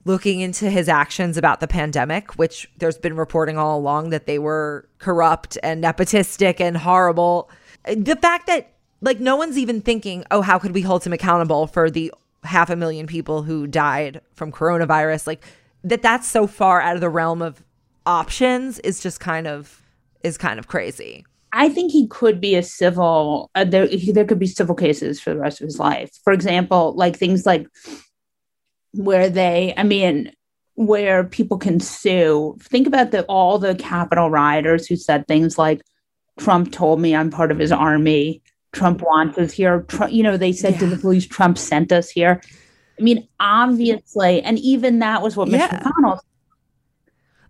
looking 0.05 0.41
into 0.41 0.69
his 0.69 0.89
actions 0.89 1.37
about 1.37 1.61
the 1.61 1.69
pandemic, 1.69 2.37
which 2.39 2.69
there's 2.79 2.99
been 2.99 3.17
reporting 3.17 3.57
all 3.57 3.79
along 3.79 4.11
that 4.11 4.27
they 4.27 4.39
were 4.39 4.89
corrupt 4.99 5.57
and 5.63 5.83
nepotistic 5.83 6.61
and 6.61 6.77
horrible. 6.77 7.49
The 7.85 8.17
fact 8.17 8.47
that 8.49 8.73
like 9.01 9.21
no 9.21 9.37
one's 9.37 9.59
even 9.59 9.81
thinking, 9.81 10.25
oh, 10.31 10.43
how 10.43 10.59
could 10.59 10.73
we 10.73 10.83
hold 10.83 11.05
him 11.05 11.13
accountable 11.13 11.67
for 11.67 11.91
the 11.91 12.13
half 12.45 12.71
a 12.71 12.77
million 12.77 13.07
people 13.07 13.43
who 13.43 13.67
died 13.67 14.21
from 14.35 14.51
coronavirus? 14.51 15.27
Like 15.27 15.45
that 15.85 16.03
that's 16.03 16.29
so 16.29 16.47
far 16.47 16.81
out 16.81 16.95
of 16.95 17.01
the 17.01 17.09
realm 17.09 17.43
of 17.43 17.63
options 18.07 18.79
is 18.81 19.01
just 19.01 19.21
kind 19.21 19.47
of 19.47 19.83
is 20.23 20.39
kind 20.39 20.59
of 20.59 20.69
crazy. 20.69 21.25
I 21.53 21.69
think 21.69 21.93
he 21.93 22.07
could 22.07 22.41
be 22.41 22.55
a 22.55 22.63
civil. 22.63 23.51
Uh, 23.55 23.65
there, 23.65 23.87
there 23.87 24.25
could 24.25 24.39
be 24.39 24.47
civil 24.47 24.75
cases 24.75 25.21
for 25.21 25.31
the 25.35 25.41
rest 25.41 25.61
of 25.61 25.67
his 25.67 25.79
life. 25.79 26.11
For 26.25 26.33
example, 26.33 26.95
like 26.97 27.17
things 27.17 27.45
like 27.45 27.67
where 28.93 29.29
they, 29.29 29.75
I 29.77 29.83
mean, 29.83 30.33
where 30.75 31.25
people 31.25 31.59
can 31.59 31.81
sue. 31.81 32.57
Think 32.61 32.87
about 32.87 33.11
the 33.11 33.25
all 33.25 33.59
the 33.59 33.75
Capitol 33.75 34.31
rioters 34.31 34.87
who 34.87 34.97
said 34.97 35.27
things 35.27 35.59
like, 35.59 35.83
"Trump 36.39 36.73
told 36.73 37.01
me 37.01 37.15
I'm 37.15 37.31
part 37.31 37.51
of 37.51 37.59
his 37.59 37.73
army. 37.73 38.43
Trump 38.73 38.99
mm-hmm. 38.99 39.07
wants 39.07 39.39
us 39.39 39.53
here." 39.53 39.83
Trump, 39.83 40.13
you 40.13 40.23
know, 40.23 40.37
they 40.37 40.53
said 40.53 40.75
yeah. 40.75 40.81
to 40.81 40.87
the 40.87 40.97
police, 40.97 41.27
"Trump 41.27 41.59
sent 41.59 41.93
us 41.93 42.11
here." 42.11 42.41
I 42.99 43.03
mean, 43.03 43.27
obviously, 43.41 44.43
and 44.43 44.59
even 44.59 45.01
that 45.01 45.23
was 45.23 45.37
what 45.37 45.49
yeah. 45.49 45.69
Mitch 45.73 45.83
McConnell. 45.83 46.21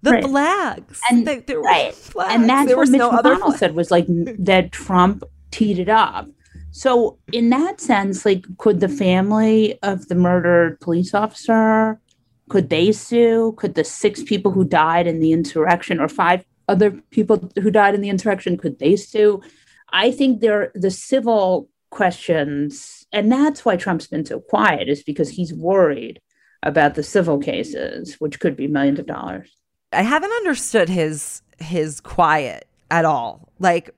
The 0.02 0.10
right. 0.10 0.24
flags, 0.24 1.00
and 1.10 1.24
they, 1.24 1.38
they 1.40 1.54
right, 1.54 1.94
flags. 1.94 2.34
and 2.34 2.48
that's 2.48 2.66
there 2.66 2.76
what 2.76 2.88
Mitch 2.88 2.98
no 2.98 3.10
McConnell 3.10 3.48
other... 3.48 3.58
said 3.58 3.76
was 3.76 3.92
like 3.92 4.06
that 4.08 4.72
Trump 4.72 5.22
teed 5.52 5.78
it 5.78 5.88
up. 5.88 6.28
So, 6.72 7.18
in 7.32 7.50
that 7.50 7.80
sense, 7.80 8.24
like, 8.24 8.44
could 8.56 8.80
the 8.80 8.88
family 8.88 9.78
of 9.82 10.08
the 10.08 10.14
murdered 10.14 10.80
police 10.80 11.14
officer 11.14 12.00
could 12.48 12.68
they 12.68 12.92
sue? 12.92 13.54
Could 13.56 13.74
the 13.76 13.84
six 13.84 14.22
people 14.22 14.52
who 14.52 14.64
died 14.64 15.06
in 15.06 15.20
the 15.20 15.32
insurrection 15.32 16.00
or 16.00 16.08
five 16.08 16.44
other 16.68 16.90
people 17.10 17.50
who 17.60 17.70
died 17.70 17.94
in 17.94 18.00
the 18.00 18.10
insurrection 18.10 18.58
could 18.58 18.78
they 18.78 18.96
sue? 18.96 19.42
I 19.90 20.10
think 20.10 20.40
they're 20.40 20.72
the 20.74 20.90
civil 20.90 21.68
questions, 21.90 23.06
and 23.12 23.30
that's 23.30 23.64
why 23.64 23.76
Trump's 23.76 24.06
been 24.06 24.26
so 24.26 24.40
quiet, 24.40 24.88
is 24.88 25.02
because 25.02 25.30
he's 25.30 25.54
worried 25.54 26.20
about 26.62 26.94
the 26.94 27.02
civil 27.02 27.38
cases, 27.38 28.16
which 28.18 28.40
could 28.40 28.56
be 28.56 28.66
millions 28.66 28.98
of 28.98 29.06
dollars. 29.06 29.50
I 29.92 30.02
haven't 30.02 30.32
understood 30.32 30.88
his 30.88 31.42
his 31.58 32.00
quiet 32.00 32.66
at 32.90 33.04
all. 33.04 33.48
Like 33.58 33.94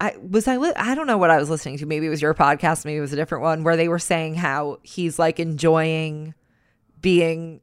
I 0.00 0.16
was 0.16 0.46
I 0.46 0.56
li- 0.56 0.72
I 0.76 0.94
don't 0.94 1.06
know 1.06 1.18
what 1.18 1.30
I 1.30 1.38
was 1.38 1.50
listening 1.50 1.78
to. 1.78 1.86
Maybe 1.86 2.06
it 2.06 2.10
was 2.10 2.22
your 2.22 2.34
podcast, 2.34 2.84
maybe 2.84 2.98
it 2.98 3.02
was 3.02 3.12
a 3.12 3.16
different 3.16 3.42
one 3.42 3.64
where 3.64 3.76
they 3.76 3.88
were 3.88 3.98
saying 3.98 4.34
how 4.34 4.78
he's 4.82 5.18
like 5.18 5.40
enjoying 5.40 6.34
being 7.00 7.60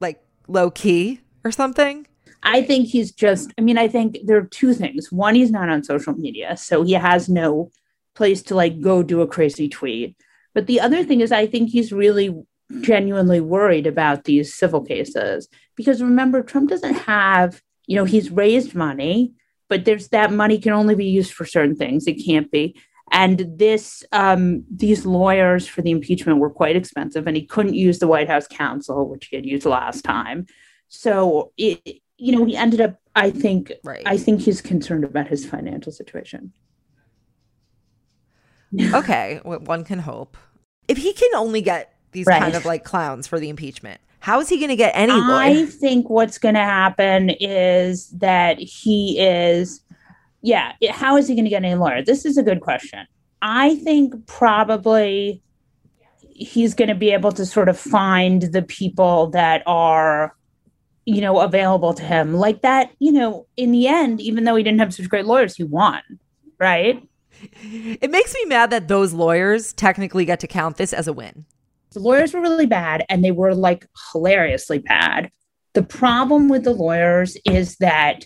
like 0.00 0.22
low 0.48 0.70
key 0.70 1.20
or 1.44 1.50
something. 1.50 2.06
I 2.42 2.62
think 2.62 2.88
he's 2.88 3.12
just 3.12 3.52
I 3.56 3.62
mean 3.62 3.78
I 3.78 3.88
think 3.88 4.18
there 4.24 4.36
are 4.36 4.46
two 4.46 4.74
things. 4.74 5.10
One 5.10 5.34
he's 5.34 5.50
not 5.50 5.68
on 5.68 5.84
social 5.84 6.14
media, 6.14 6.56
so 6.56 6.82
he 6.82 6.92
has 6.92 7.28
no 7.28 7.70
place 8.14 8.42
to 8.42 8.54
like 8.54 8.80
go 8.80 9.02
do 9.02 9.22
a 9.22 9.26
crazy 9.26 9.68
tweet. 9.68 10.16
But 10.54 10.66
the 10.66 10.80
other 10.80 11.02
thing 11.04 11.20
is 11.20 11.32
I 11.32 11.46
think 11.46 11.70
he's 11.70 11.92
really 11.92 12.34
genuinely 12.80 13.40
worried 13.40 13.86
about 13.86 14.24
these 14.24 14.54
civil 14.54 14.82
cases 14.84 15.48
because 15.76 16.02
remember 16.02 16.42
Trump 16.42 16.70
doesn't 16.70 16.94
have, 16.94 17.62
you 17.86 17.96
know, 17.96 18.04
he's 18.04 18.30
raised 18.30 18.74
money, 18.74 19.32
but 19.68 19.84
there's 19.84 20.08
that 20.08 20.32
money 20.32 20.58
can 20.58 20.72
only 20.72 20.94
be 20.94 21.06
used 21.06 21.32
for 21.32 21.44
certain 21.44 21.76
things. 21.76 22.06
It 22.06 22.24
can't 22.24 22.50
be. 22.50 22.76
And 23.10 23.58
this, 23.58 24.02
um, 24.12 24.64
these 24.74 25.04
lawyers 25.04 25.66
for 25.66 25.82
the 25.82 25.90
impeachment 25.90 26.38
were 26.38 26.50
quite 26.50 26.76
expensive, 26.76 27.26
and 27.26 27.36
he 27.36 27.44
couldn't 27.44 27.74
use 27.74 27.98
the 27.98 28.06
White 28.06 28.28
House 28.28 28.46
counsel, 28.48 29.08
which 29.08 29.26
he 29.26 29.36
had 29.36 29.44
used 29.44 29.66
last 29.66 30.02
time. 30.02 30.46
So 30.88 31.52
it, 31.56 32.00
you 32.16 32.32
know, 32.32 32.44
he 32.44 32.56
ended 32.56 32.80
up. 32.80 32.98
I 33.14 33.30
think. 33.30 33.72
Right. 33.84 34.02
I 34.06 34.16
think 34.16 34.40
he's 34.40 34.62
concerned 34.62 35.04
about 35.04 35.28
his 35.28 35.44
financial 35.44 35.92
situation. 35.92 36.52
okay, 38.94 39.40
one 39.44 39.84
can 39.84 39.98
hope. 39.98 40.36
If 40.88 40.96
he 40.96 41.12
can 41.12 41.34
only 41.34 41.60
get 41.60 41.94
these 42.12 42.26
right. 42.26 42.40
kind 42.40 42.54
of 42.54 42.64
like 42.64 42.84
clowns 42.84 43.26
for 43.26 43.38
the 43.38 43.50
impeachment, 43.50 44.00
how 44.22 44.38
is 44.38 44.48
he 44.48 44.56
going 44.58 44.68
to 44.68 44.76
get 44.76 44.92
any 44.94 45.12
lawyer? 45.12 45.36
I 45.36 45.66
think 45.66 46.08
what's 46.08 46.38
going 46.38 46.54
to 46.54 46.60
happen 46.60 47.30
is 47.40 48.08
that 48.10 48.56
he 48.60 49.18
is, 49.18 49.80
yeah, 50.42 50.74
how 50.90 51.16
is 51.16 51.26
he 51.26 51.34
going 51.34 51.44
to 51.44 51.50
get 51.50 51.64
any 51.64 51.74
lawyer? 51.74 52.04
This 52.04 52.24
is 52.24 52.38
a 52.38 52.42
good 52.44 52.60
question. 52.60 53.04
I 53.42 53.74
think 53.74 54.28
probably 54.28 55.42
he's 56.30 56.72
going 56.72 56.88
to 56.88 56.94
be 56.94 57.10
able 57.10 57.32
to 57.32 57.44
sort 57.44 57.68
of 57.68 57.76
find 57.76 58.42
the 58.42 58.62
people 58.62 59.26
that 59.30 59.64
are 59.66 60.36
you 61.04 61.20
know 61.20 61.40
available 61.40 61.92
to 61.92 62.04
him 62.04 62.34
like 62.34 62.62
that 62.62 62.90
you 63.00 63.10
know 63.10 63.44
in 63.56 63.72
the 63.72 63.88
end 63.88 64.20
even 64.20 64.44
though 64.44 64.54
he 64.54 64.62
didn't 64.62 64.78
have 64.78 64.94
such 64.94 65.08
great 65.08 65.26
lawyers 65.26 65.56
he 65.56 65.64
won 65.64 66.00
right 66.60 67.02
it 67.52 68.08
makes 68.08 68.32
me 68.34 68.44
mad 68.44 68.70
that 68.70 68.86
those 68.86 69.12
lawyers 69.12 69.72
technically 69.72 70.24
get 70.24 70.38
to 70.38 70.46
count 70.46 70.76
this 70.76 70.92
as 70.92 71.08
a 71.08 71.12
win 71.12 71.44
the 71.92 72.00
lawyers 72.00 72.34
were 72.34 72.40
really 72.40 72.66
bad 72.66 73.04
and 73.08 73.24
they 73.24 73.30
were 73.30 73.54
like 73.54 73.86
hilariously 74.12 74.78
bad. 74.78 75.30
The 75.74 75.82
problem 75.82 76.48
with 76.48 76.64
the 76.64 76.74
lawyers 76.74 77.36
is 77.46 77.76
that 77.76 78.24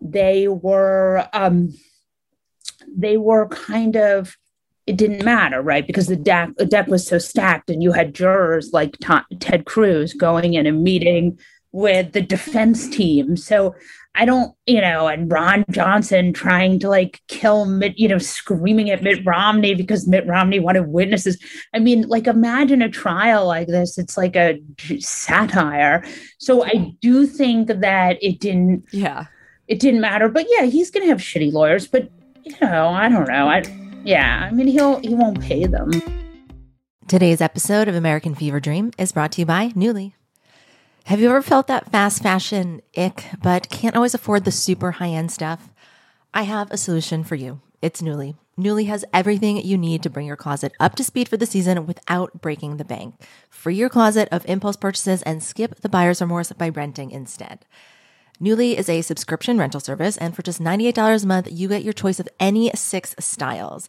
they 0.00 0.48
were 0.48 1.28
um 1.32 1.74
they 2.88 3.16
were 3.16 3.48
kind 3.48 3.96
of 3.96 4.36
it 4.86 4.96
didn't 4.96 5.24
matter, 5.24 5.62
right? 5.62 5.86
Because 5.86 6.08
the 6.08 6.16
deck 6.16 6.50
the 6.56 6.66
deck 6.66 6.88
was 6.88 7.06
so 7.06 7.18
stacked, 7.18 7.70
and 7.70 7.82
you 7.82 7.92
had 7.92 8.14
jurors 8.14 8.72
like 8.72 8.96
Ted 9.38 9.64
Cruz 9.64 10.14
going 10.14 10.54
in 10.54 10.66
and 10.66 10.82
meeting 10.82 11.38
with 11.72 12.12
the 12.12 12.22
defense 12.22 12.88
team. 12.88 13.36
So 13.36 13.76
I 14.14 14.24
don't, 14.24 14.54
you 14.66 14.80
know, 14.80 15.06
and 15.06 15.30
Ron 15.30 15.64
Johnson 15.70 16.32
trying 16.32 16.80
to 16.80 16.88
like 16.88 17.20
kill 17.28 17.64
Mitt, 17.64 17.98
you 17.98 18.08
know, 18.08 18.18
screaming 18.18 18.90
at 18.90 19.02
Mitt 19.02 19.24
Romney 19.24 19.74
because 19.74 20.08
Mitt 20.08 20.26
Romney 20.26 20.58
wanted 20.58 20.88
witnesses. 20.88 21.38
I 21.72 21.78
mean, 21.78 22.02
like 22.08 22.26
imagine 22.26 22.82
a 22.82 22.88
trial 22.88 23.46
like 23.46 23.68
this. 23.68 23.98
It's 23.98 24.16
like 24.16 24.36
a 24.36 24.60
satire. 24.98 26.04
So 26.38 26.64
I 26.64 26.92
do 27.00 27.26
think 27.26 27.68
that 27.68 28.18
it 28.20 28.40
didn't, 28.40 28.84
yeah, 28.92 29.26
it 29.68 29.78
didn't 29.78 30.00
matter. 30.00 30.28
But 30.28 30.46
yeah, 30.50 30.64
he's 30.64 30.90
going 30.90 31.04
to 31.04 31.10
have 31.10 31.20
shitty 31.20 31.52
lawyers. 31.52 31.86
But 31.86 32.10
you 32.42 32.54
know, 32.60 32.88
I 32.88 33.08
don't 33.08 33.28
know. 33.28 33.48
I, 33.48 33.62
yeah, 34.04 34.48
I 34.50 34.52
mean, 34.52 34.66
he'll 34.66 34.98
he 35.00 35.14
won't 35.14 35.40
pay 35.40 35.66
them. 35.66 35.90
Today's 37.06 37.40
episode 37.40 37.88
of 37.88 37.94
American 37.94 38.34
Fever 38.34 38.60
Dream 38.60 38.92
is 38.98 39.12
brought 39.12 39.32
to 39.32 39.40
you 39.40 39.46
by 39.46 39.68
Nuuly. 39.70 40.14
Have 41.04 41.20
you 41.20 41.28
ever 41.28 41.42
felt 41.42 41.66
that 41.66 41.90
fast 41.90 42.22
fashion 42.22 42.82
ick, 42.96 43.24
but 43.42 43.68
can't 43.68 43.96
always 43.96 44.14
afford 44.14 44.44
the 44.44 44.52
super 44.52 44.92
high 44.92 45.08
end 45.08 45.32
stuff? 45.32 45.72
I 46.32 46.42
have 46.42 46.70
a 46.70 46.76
solution 46.76 47.24
for 47.24 47.34
you. 47.34 47.60
It's 47.82 48.00
Nuuly. 48.00 48.36
Nuuly 48.56 48.86
has 48.86 49.04
everything 49.12 49.56
you 49.56 49.76
need 49.76 50.02
to 50.02 50.10
bring 50.10 50.26
your 50.26 50.36
closet 50.36 50.72
up 50.78 50.94
to 50.96 51.04
speed 51.04 51.28
for 51.28 51.36
the 51.36 51.46
season 51.46 51.86
without 51.86 52.40
breaking 52.40 52.76
the 52.76 52.84
bank. 52.84 53.16
Free 53.48 53.74
your 53.74 53.88
closet 53.88 54.28
of 54.30 54.46
impulse 54.46 54.76
purchases 54.76 55.22
and 55.22 55.42
skip 55.42 55.80
the 55.80 55.88
buyer's 55.88 56.20
remorse 56.20 56.52
by 56.52 56.68
renting 56.68 57.10
instead. 57.10 57.64
Nuuly 58.40 58.74
is 58.74 58.88
a 58.88 59.02
subscription 59.02 59.58
rental 59.58 59.80
service, 59.80 60.16
and 60.16 60.36
for 60.36 60.42
just 60.42 60.60
$98 60.60 61.24
a 61.24 61.26
month, 61.26 61.48
you 61.50 61.68
get 61.68 61.82
your 61.82 61.92
choice 61.92 62.20
of 62.20 62.28
any 62.38 62.70
six 62.74 63.14
styles. 63.18 63.88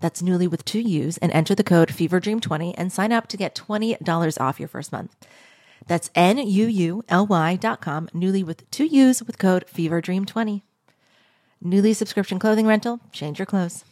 That's 0.00 0.22
Nuuly 0.22 0.48
with 0.48 0.64
two 0.64 0.80
U's 0.80 1.18
and 1.18 1.32
enter 1.32 1.54
the 1.54 1.64
code 1.64 1.88
FEVERDREAM20 1.88 2.74
and 2.76 2.92
sign 2.92 3.12
up 3.12 3.26
to 3.28 3.36
get 3.36 3.54
$20 3.54 4.40
off 4.40 4.58
your 4.60 4.68
first 4.68 4.92
month. 4.92 5.14
That's 5.86 6.10
N-U-U-L-Y 6.14 7.56
dot 7.56 7.80
com, 7.80 8.08
Nuuly 8.08 8.44
with 8.44 8.70
two 8.70 8.86
U's 8.86 9.22
with 9.22 9.38
code 9.38 9.64
FEVERDREAM20. 9.72 10.62
Nuuly 11.64 11.94
subscription 11.94 12.38
clothing 12.38 12.66
rental. 12.66 13.00
Change 13.12 13.38
your 13.38 13.46
clothes. 13.46 13.84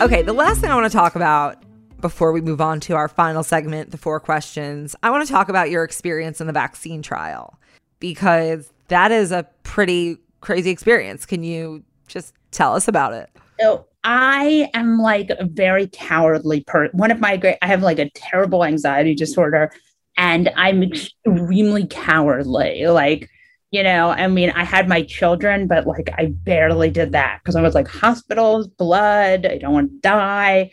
Okay, 0.00 0.22
the 0.22 0.32
last 0.32 0.60
thing 0.60 0.70
I 0.70 0.74
want 0.74 0.90
to 0.90 0.96
talk 0.96 1.14
about 1.14 1.62
before 2.00 2.32
we 2.32 2.40
move 2.40 2.60
on 2.60 2.80
to 2.80 2.94
our 2.94 3.08
final 3.08 3.44
segment, 3.44 3.92
the 3.92 3.96
four 3.96 4.18
questions, 4.18 4.96
I 5.02 5.10
want 5.10 5.24
to 5.24 5.32
talk 5.32 5.48
about 5.48 5.70
your 5.70 5.84
experience 5.84 6.40
in 6.40 6.48
the 6.48 6.52
vaccine 6.52 7.02
trial 7.02 7.58
because 8.00 8.72
that 8.88 9.12
is 9.12 9.30
a 9.30 9.46
pretty 9.62 10.18
crazy 10.42 10.68
experience. 10.68 11.24
Can 11.24 11.42
you 11.42 11.82
just 12.06 12.34
tell 12.50 12.76
us 12.76 12.86
about 12.88 13.14
it? 13.14 13.30
So 13.58 13.86
I 14.04 14.68
am 14.74 14.98
like 14.98 15.30
a 15.30 15.46
very 15.46 15.88
cowardly 15.90 16.60
person. 16.60 16.98
One 16.98 17.10
of 17.10 17.20
my 17.20 17.38
great, 17.38 17.56
I 17.62 17.66
have 17.68 17.82
like 17.82 17.98
a 17.98 18.10
terrible 18.10 18.64
anxiety 18.64 19.14
disorder 19.14 19.72
and 20.18 20.50
I'm 20.56 20.82
extremely 20.82 21.86
cowardly. 21.86 22.86
Like, 22.88 23.30
You 23.70 23.82
know, 23.82 24.10
I 24.10 24.26
mean, 24.28 24.50
I 24.50 24.64
had 24.64 24.86
my 24.86 25.02
children, 25.02 25.66
but 25.66 25.86
like 25.86 26.10
I 26.18 26.26
barely 26.26 26.90
did 26.90 27.12
that 27.12 27.40
because 27.42 27.56
I 27.56 27.62
was 27.62 27.74
like, 27.74 27.88
hospitals, 27.88 28.66
blood, 28.68 29.46
I 29.46 29.56
don't 29.56 29.72
want 29.72 29.90
to 29.92 29.98
die. 30.00 30.70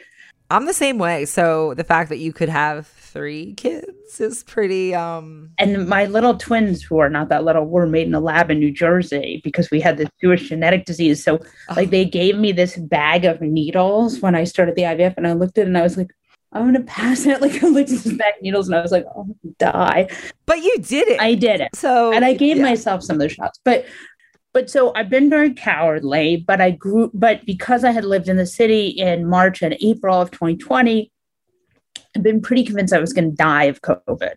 I'm 0.52 0.66
the 0.66 0.74
same 0.74 0.98
way. 0.98 1.26
So 1.26 1.74
the 1.76 1.84
fact 1.84 2.10
that 2.10 2.18
you 2.18 2.34
could 2.34 2.50
have 2.50 2.88
three 2.88 3.54
kids 3.56 4.20
is 4.20 4.44
pretty 4.44 4.94
um 4.94 5.50
and 5.58 5.88
my 5.88 6.06
little 6.06 6.38
twins 6.38 6.84
who 6.84 7.00
are 7.00 7.10
not 7.10 7.30
that 7.30 7.44
little 7.44 7.66
were 7.66 7.88
made 7.88 8.08
in 8.08 8.14
a 8.14 8.20
lab 8.20 8.52
in 8.52 8.60
New 8.60 8.72
Jersey 8.72 9.42
because 9.44 9.72
we 9.72 9.80
had 9.80 9.98
this 9.98 10.10
Jewish 10.22 10.50
genetic 10.50 10.86
disease. 10.86 11.24
So 11.24 11.40
oh. 11.70 11.74
like 11.76 11.90
they 11.90 12.06
gave 12.06 12.38
me 12.38 12.52
this 12.52 12.78
bag 12.78 13.26
of 13.26 13.42
needles 13.42 14.20
when 14.20 14.36
I 14.36 14.44
started 14.44 14.76
the 14.76 14.84
IVF 14.84 15.16
and 15.18 15.28
I 15.28 15.34
looked 15.34 15.58
at 15.58 15.64
it 15.64 15.68
and 15.68 15.78
I 15.78 15.82
was 15.82 15.98
like, 15.98 16.12
I'm 16.52 16.66
gonna 16.66 16.82
pass 16.86 17.26
it. 17.26 17.42
Like 17.42 17.64
I 17.64 17.68
looked 17.68 17.92
at 17.92 18.00
this 18.00 18.14
bag 18.14 18.36
of 18.38 18.42
needles 18.42 18.68
and 18.68 18.76
I 18.76 18.82
was 18.82 18.92
like, 18.92 19.06
oh 19.16 19.28
die. 19.58 20.08
But 20.46 20.64
you 20.64 20.78
did 20.80 21.08
it. 21.08 21.20
I 21.20 21.36
did 21.36 21.62
it. 21.62 21.76
So 21.76 22.12
and 22.12 22.24
I 22.26 22.34
gave 22.34 22.58
yeah. 22.58 22.64
myself 22.64 23.04
some 23.04 23.16
of 23.16 23.22
the 23.22 23.30
shots. 23.30 23.60
But 23.64 23.86
but 24.54 24.70
so 24.70 24.94
I've 24.96 25.10
been 25.10 25.30
very 25.30 25.54
cowardly, 25.54 26.38
but 26.38 26.60
I 26.60 26.72
grew, 26.72 27.12
but 27.14 27.46
because 27.46 27.84
I 27.84 27.92
had 27.92 28.06
lived 28.06 28.28
in 28.28 28.38
the 28.38 28.46
city 28.46 28.88
in 28.88 29.28
March 29.28 29.62
and 29.62 29.78
April 29.80 30.20
of 30.20 30.32
2020, 30.32 31.12
I've 32.16 32.24
been 32.24 32.42
pretty 32.42 32.64
convinced 32.64 32.94
I 32.94 33.00
was 33.00 33.14
going 33.14 33.30
to 33.30 33.36
die 33.36 33.66
of 33.66 33.82
COVID. 33.82 34.36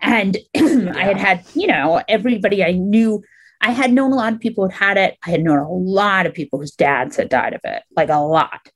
And 0.00 0.38
yeah. 0.54 0.92
I 0.96 1.04
had 1.04 1.16
had, 1.16 1.44
you 1.54 1.66
know, 1.66 2.02
everybody 2.08 2.64
I 2.64 2.72
knew, 2.72 3.22
I 3.60 3.70
had 3.70 3.92
known 3.92 4.12
a 4.12 4.16
lot 4.16 4.32
of 4.32 4.40
people 4.40 4.68
who 4.68 4.74
had 4.74 4.96
it. 4.96 5.16
I 5.24 5.30
had 5.30 5.42
known 5.42 5.58
a 5.58 5.70
lot 5.70 6.26
of 6.26 6.34
people 6.34 6.58
whose 6.58 6.72
dads 6.72 7.16
had 7.16 7.28
died 7.28 7.52
of 7.52 7.60
it, 7.64 7.82
like 7.94 8.08
a 8.08 8.18
lot, 8.18 8.68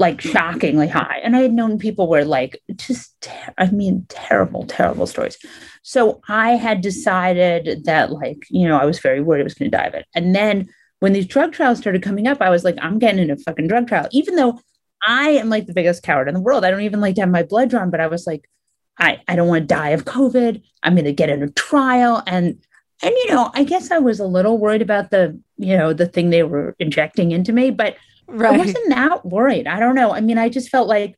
like 0.00 0.22
shockingly 0.22 0.88
high. 0.88 1.20
And 1.22 1.36
I 1.36 1.40
had 1.40 1.52
known 1.52 1.78
people 1.78 2.08
where, 2.08 2.24
like, 2.24 2.58
just, 2.74 3.20
ter- 3.20 3.52
I 3.58 3.70
mean, 3.70 4.06
terrible, 4.08 4.64
terrible 4.64 5.06
stories. 5.06 5.36
So 5.82 6.22
I 6.26 6.52
had 6.52 6.80
decided 6.80 7.84
that, 7.84 8.10
like, 8.10 8.44
you 8.48 8.66
know, 8.66 8.78
I 8.78 8.86
was 8.86 8.98
very 8.98 9.20
worried 9.20 9.42
I 9.42 9.44
was 9.44 9.54
going 9.54 9.70
to 9.70 9.76
die 9.76 9.84
of 9.84 9.94
it. 9.94 10.06
And 10.14 10.34
then 10.34 10.70
when 11.00 11.12
these 11.12 11.26
drug 11.26 11.52
trials 11.52 11.78
started 11.78 12.02
coming 12.02 12.26
up, 12.26 12.40
I 12.40 12.48
was 12.48 12.64
like, 12.64 12.76
I'm 12.80 12.98
getting 12.98 13.20
in 13.20 13.30
a 13.30 13.36
fucking 13.36 13.68
drug 13.68 13.88
trial, 13.88 14.08
even 14.10 14.36
though 14.36 14.58
I 15.06 15.32
am 15.32 15.50
like 15.50 15.66
the 15.66 15.74
biggest 15.74 16.02
coward 16.02 16.28
in 16.28 16.34
the 16.34 16.40
world. 16.40 16.64
I 16.64 16.70
don't 16.70 16.80
even 16.80 17.02
like 17.02 17.16
to 17.16 17.20
have 17.20 17.30
my 17.30 17.42
blood 17.42 17.68
drawn, 17.68 17.90
but 17.90 18.00
I 18.00 18.06
was 18.06 18.26
like, 18.26 18.48
I, 18.98 19.20
I 19.28 19.36
don't 19.36 19.48
want 19.48 19.68
to 19.68 19.74
die 19.74 19.90
of 19.90 20.06
COVID. 20.06 20.62
I'm 20.82 20.94
going 20.94 21.04
to 21.04 21.12
get 21.12 21.28
in 21.28 21.42
a 21.42 21.50
trial. 21.50 22.22
And, 22.26 22.58
and, 23.02 23.10
you 23.10 23.28
know, 23.28 23.50
I 23.52 23.64
guess 23.64 23.90
I 23.90 23.98
was 23.98 24.18
a 24.18 24.26
little 24.26 24.56
worried 24.56 24.82
about 24.82 25.10
the, 25.10 25.38
you 25.58 25.76
know, 25.76 25.92
the 25.92 26.06
thing 26.06 26.30
they 26.30 26.42
were 26.42 26.74
injecting 26.78 27.32
into 27.32 27.52
me, 27.52 27.70
but 27.70 27.96
right. 28.30 28.54
I 28.54 28.58
wasn't 28.58 28.88
that 28.90 29.24
worried. 29.24 29.66
I 29.66 29.80
don't 29.80 29.94
know. 29.94 30.12
I 30.12 30.20
mean, 30.20 30.38
I 30.38 30.48
just 30.48 30.68
felt 30.68 30.88
like, 30.88 31.16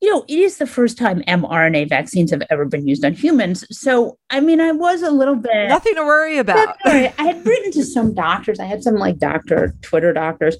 you 0.00 0.10
know, 0.10 0.24
it 0.28 0.38
is 0.38 0.58
the 0.58 0.66
first 0.66 0.98
time 0.98 1.22
mRNA 1.22 1.88
vaccines 1.88 2.30
have 2.30 2.42
ever 2.50 2.64
been 2.64 2.86
used 2.86 3.04
on 3.04 3.14
humans. 3.14 3.64
So, 3.70 4.18
I 4.30 4.40
mean, 4.40 4.60
I 4.60 4.72
was 4.72 5.02
a 5.02 5.10
little 5.10 5.36
bit 5.36 5.68
nothing 5.68 5.94
to 5.94 6.04
worry 6.04 6.38
about. 6.38 6.76
I 6.84 7.12
had 7.16 7.46
written 7.46 7.72
to 7.72 7.84
some 7.84 8.14
doctors. 8.14 8.60
I 8.60 8.66
had 8.66 8.82
some 8.82 8.96
like 8.96 9.18
doctor 9.18 9.74
Twitter 9.82 10.12
doctors 10.12 10.58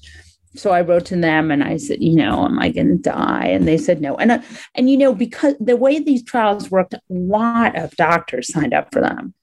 so 0.57 0.71
I 0.71 0.81
wrote 0.81 1.05
to 1.07 1.15
them 1.15 1.51
and 1.51 1.63
I 1.63 1.77
said, 1.77 2.01
you 2.01 2.15
know, 2.15 2.45
am 2.45 2.59
I 2.59 2.69
going 2.69 2.87
to 2.87 2.97
die? 2.97 3.47
And 3.47 3.67
they 3.67 3.77
said 3.77 4.01
no. 4.01 4.15
And 4.15 4.31
uh, 4.31 4.41
and 4.73 4.89
you 4.89 4.97
know, 4.97 5.13
because 5.13 5.55
the 5.59 5.75
way 5.75 5.99
these 5.99 6.23
trials 6.23 6.71
worked, 6.71 6.93
a 6.93 7.01
lot 7.09 7.77
of 7.77 7.91
doctors 7.91 8.51
signed 8.51 8.73
up 8.73 8.91
for 8.91 9.01
them, 9.01 9.33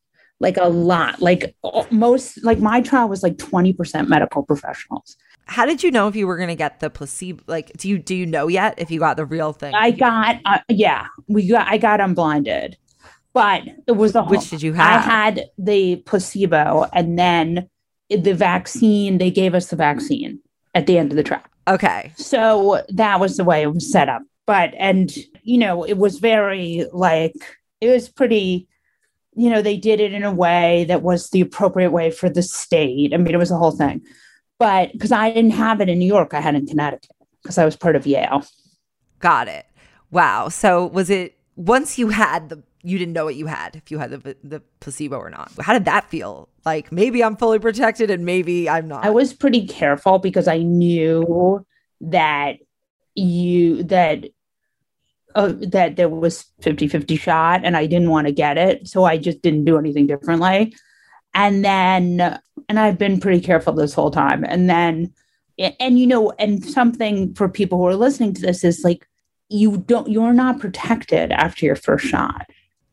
like 0.41 0.57
a 0.57 0.69
lot. 0.69 1.21
Like 1.21 1.55
most, 1.91 2.43
like 2.43 2.59
my 2.59 2.81
trial 2.81 3.09
was 3.09 3.23
like 3.23 3.39
twenty 3.39 3.73
percent 3.73 4.09
medical 4.09 4.43
professionals. 4.43 5.17
How 5.47 5.67
did 5.67 5.83
you 5.83 5.91
know 5.91 6.09
if 6.09 6.17
you 6.17 6.27
were 6.27 6.37
going 6.37 6.49
to 6.49 6.55
get 6.55 6.81
the 6.81 6.91
placebo? 6.91 7.43
Like, 7.47 7.73
do 7.77 7.89
you 7.89 7.99
do 7.99 8.15
you 8.15 8.27
know 8.27 8.49
yet 8.49 8.75
if 8.79 8.91
you 8.91 8.99
got 9.01 9.17
the 9.17 9.25
real 9.25 9.53
thing? 9.53 9.75
I 9.75 9.91
got, 9.91 10.41
uh, 10.45 10.59
yeah, 10.69 11.07
we 11.29 11.49
got. 11.49 11.69
I 11.69 11.79
got 11.79 12.01
unblinded, 12.01 12.77
but 13.33 13.63
it 13.87 13.93
was 13.93 14.13
the 14.13 14.23
whole, 14.23 14.31
which 14.31 14.51
did 14.51 14.63
you 14.63 14.73
have? 14.73 15.01
I 15.01 15.03
had 15.03 15.45
the 15.59 15.97
placebo, 16.07 16.89
and 16.93 17.19
then 17.19 17.69
the 18.09 18.35
vaccine. 18.35 19.19
They 19.19 19.31
gave 19.31 19.55
us 19.55 19.69
the 19.69 19.77
vaccine 19.77 20.41
at 20.75 20.87
the 20.87 20.99
end 20.99 21.13
of 21.13 21.17
the 21.17 21.23
track. 21.23 21.51
Okay. 21.69 22.13
So 22.17 22.83
that 22.89 23.21
was 23.21 23.37
the 23.37 23.45
way 23.45 23.63
it 23.63 23.73
was 23.73 23.91
set 23.91 24.09
up. 24.09 24.23
But, 24.45 24.75
and, 24.77 25.15
you 25.45 25.59
know, 25.59 25.85
it 25.85 25.97
was 25.97 26.19
very 26.19 26.85
like, 26.93 27.37
it 27.81 27.89
was 27.89 28.09
pretty, 28.09 28.67
you 29.35 29.49
know, 29.49 29.63
they 29.63 29.77
did 29.77 30.01
it 30.01 30.13
in 30.13 30.25
a 30.25 30.33
way 30.33 30.85
that 30.89 31.03
was 31.03 31.31
the 31.31 31.41
appropriate 31.41 31.93
way 31.93 32.11
for 32.11 32.29
the 32.29 32.43
state. 32.43 33.15
I 33.15 33.19
mean, 33.19 33.33
it 33.33 33.39
was 33.39 33.51
the 33.51 33.57
whole 33.57 33.71
thing. 33.71 34.03
But 34.63 34.93
because 34.93 35.11
I 35.11 35.33
didn't 35.33 35.51
have 35.51 35.81
it 35.81 35.89
in 35.89 35.99
New 35.99 36.07
York, 36.07 36.35
I 36.35 36.41
had 36.41 36.55
it 36.55 36.59
in 36.59 36.67
Connecticut 36.69 37.11
because 37.43 37.59
I 37.59 37.65
was 37.65 37.75
part 37.75 37.97
of 37.97 38.07
Yale. 38.07 38.47
Got 39.19 39.49
it. 39.49 39.67
Wow. 40.13 40.51
So 40.51 40.87
was 40.87 41.11
it 41.11 41.37
once 41.57 41.99
you 41.99 42.11
had 42.11 42.49
the 42.49 42.63
you 42.85 42.97
didn't 42.97 43.13
know 43.13 43.25
what 43.25 43.35
you 43.35 43.47
had 43.47 43.75
if 43.75 43.91
you 43.91 43.99
had 43.99 44.13
the 44.13 44.37
the 44.45 44.63
placebo 44.79 45.17
or 45.17 45.31
not. 45.31 45.51
How 45.61 45.73
did 45.73 45.85
that 45.87 46.09
feel? 46.11 46.49
Like 46.65 46.93
maybe 46.93 47.25
I'm 47.25 47.35
fully 47.35 47.59
protected 47.59 48.09
and 48.09 48.25
maybe 48.25 48.71
I'm 48.71 48.87
not. 48.87 49.05
I 49.05 49.11
was 49.11 49.33
pretty 49.33 49.67
careful 49.67 50.21
because 50.21 50.47
I 50.47 50.59
knew 50.59 51.67
that 52.01 52.59
you 53.17 53.83
that 53.83 54.27
uh, 55.35 55.55
that 55.59 55.97
there 55.97 56.09
was 56.09 56.45
50-50 56.61 57.19
shot 57.19 57.63
and 57.65 57.77
I 57.77 57.87
didn't 57.87 58.11
want 58.11 58.29
to 58.29 58.33
get 58.33 58.59
it, 58.59 58.87
so 58.87 59.03
I 59.03 59.17
just 59.19 59.43
didn't 59.43 59.65
do 59.65 59.77
anything 59.77 60.07
differently. 60.07 60.73
And 61.35 61.65
then 61.65 62.39
and 62.69 62.79
I've 62.79 62.99
been 62.99 63.21
pretty 63.21 63.41
careful 63.41 63.73
this 63.73 63.95
whole 63.95 64.11
time. 64.11 64.45
And 64.45 64.69
then 64.69 65.13
and 65.59 65.99
you 65.99 66.07
know 66.07 66.33
and 66.39 66.65
something 66.65 67.35
for 67.35 67.49
people 67.49 67.79
who 67.79 67.87
are 67.87 67.95
listening 67.95 68.35
to 68.35 68.41
this 68.43 68.65
is 68.65 68.83
like 68.85 69.07
you 69.49 69.79
don't 69.79 70.09
you're 70.09 70.33
not 70.33 70.59
protected 70.59 71.31
after 71.31 71.67
your 71.67 71.77
first 71.77 72.07
shot 72.07 72.47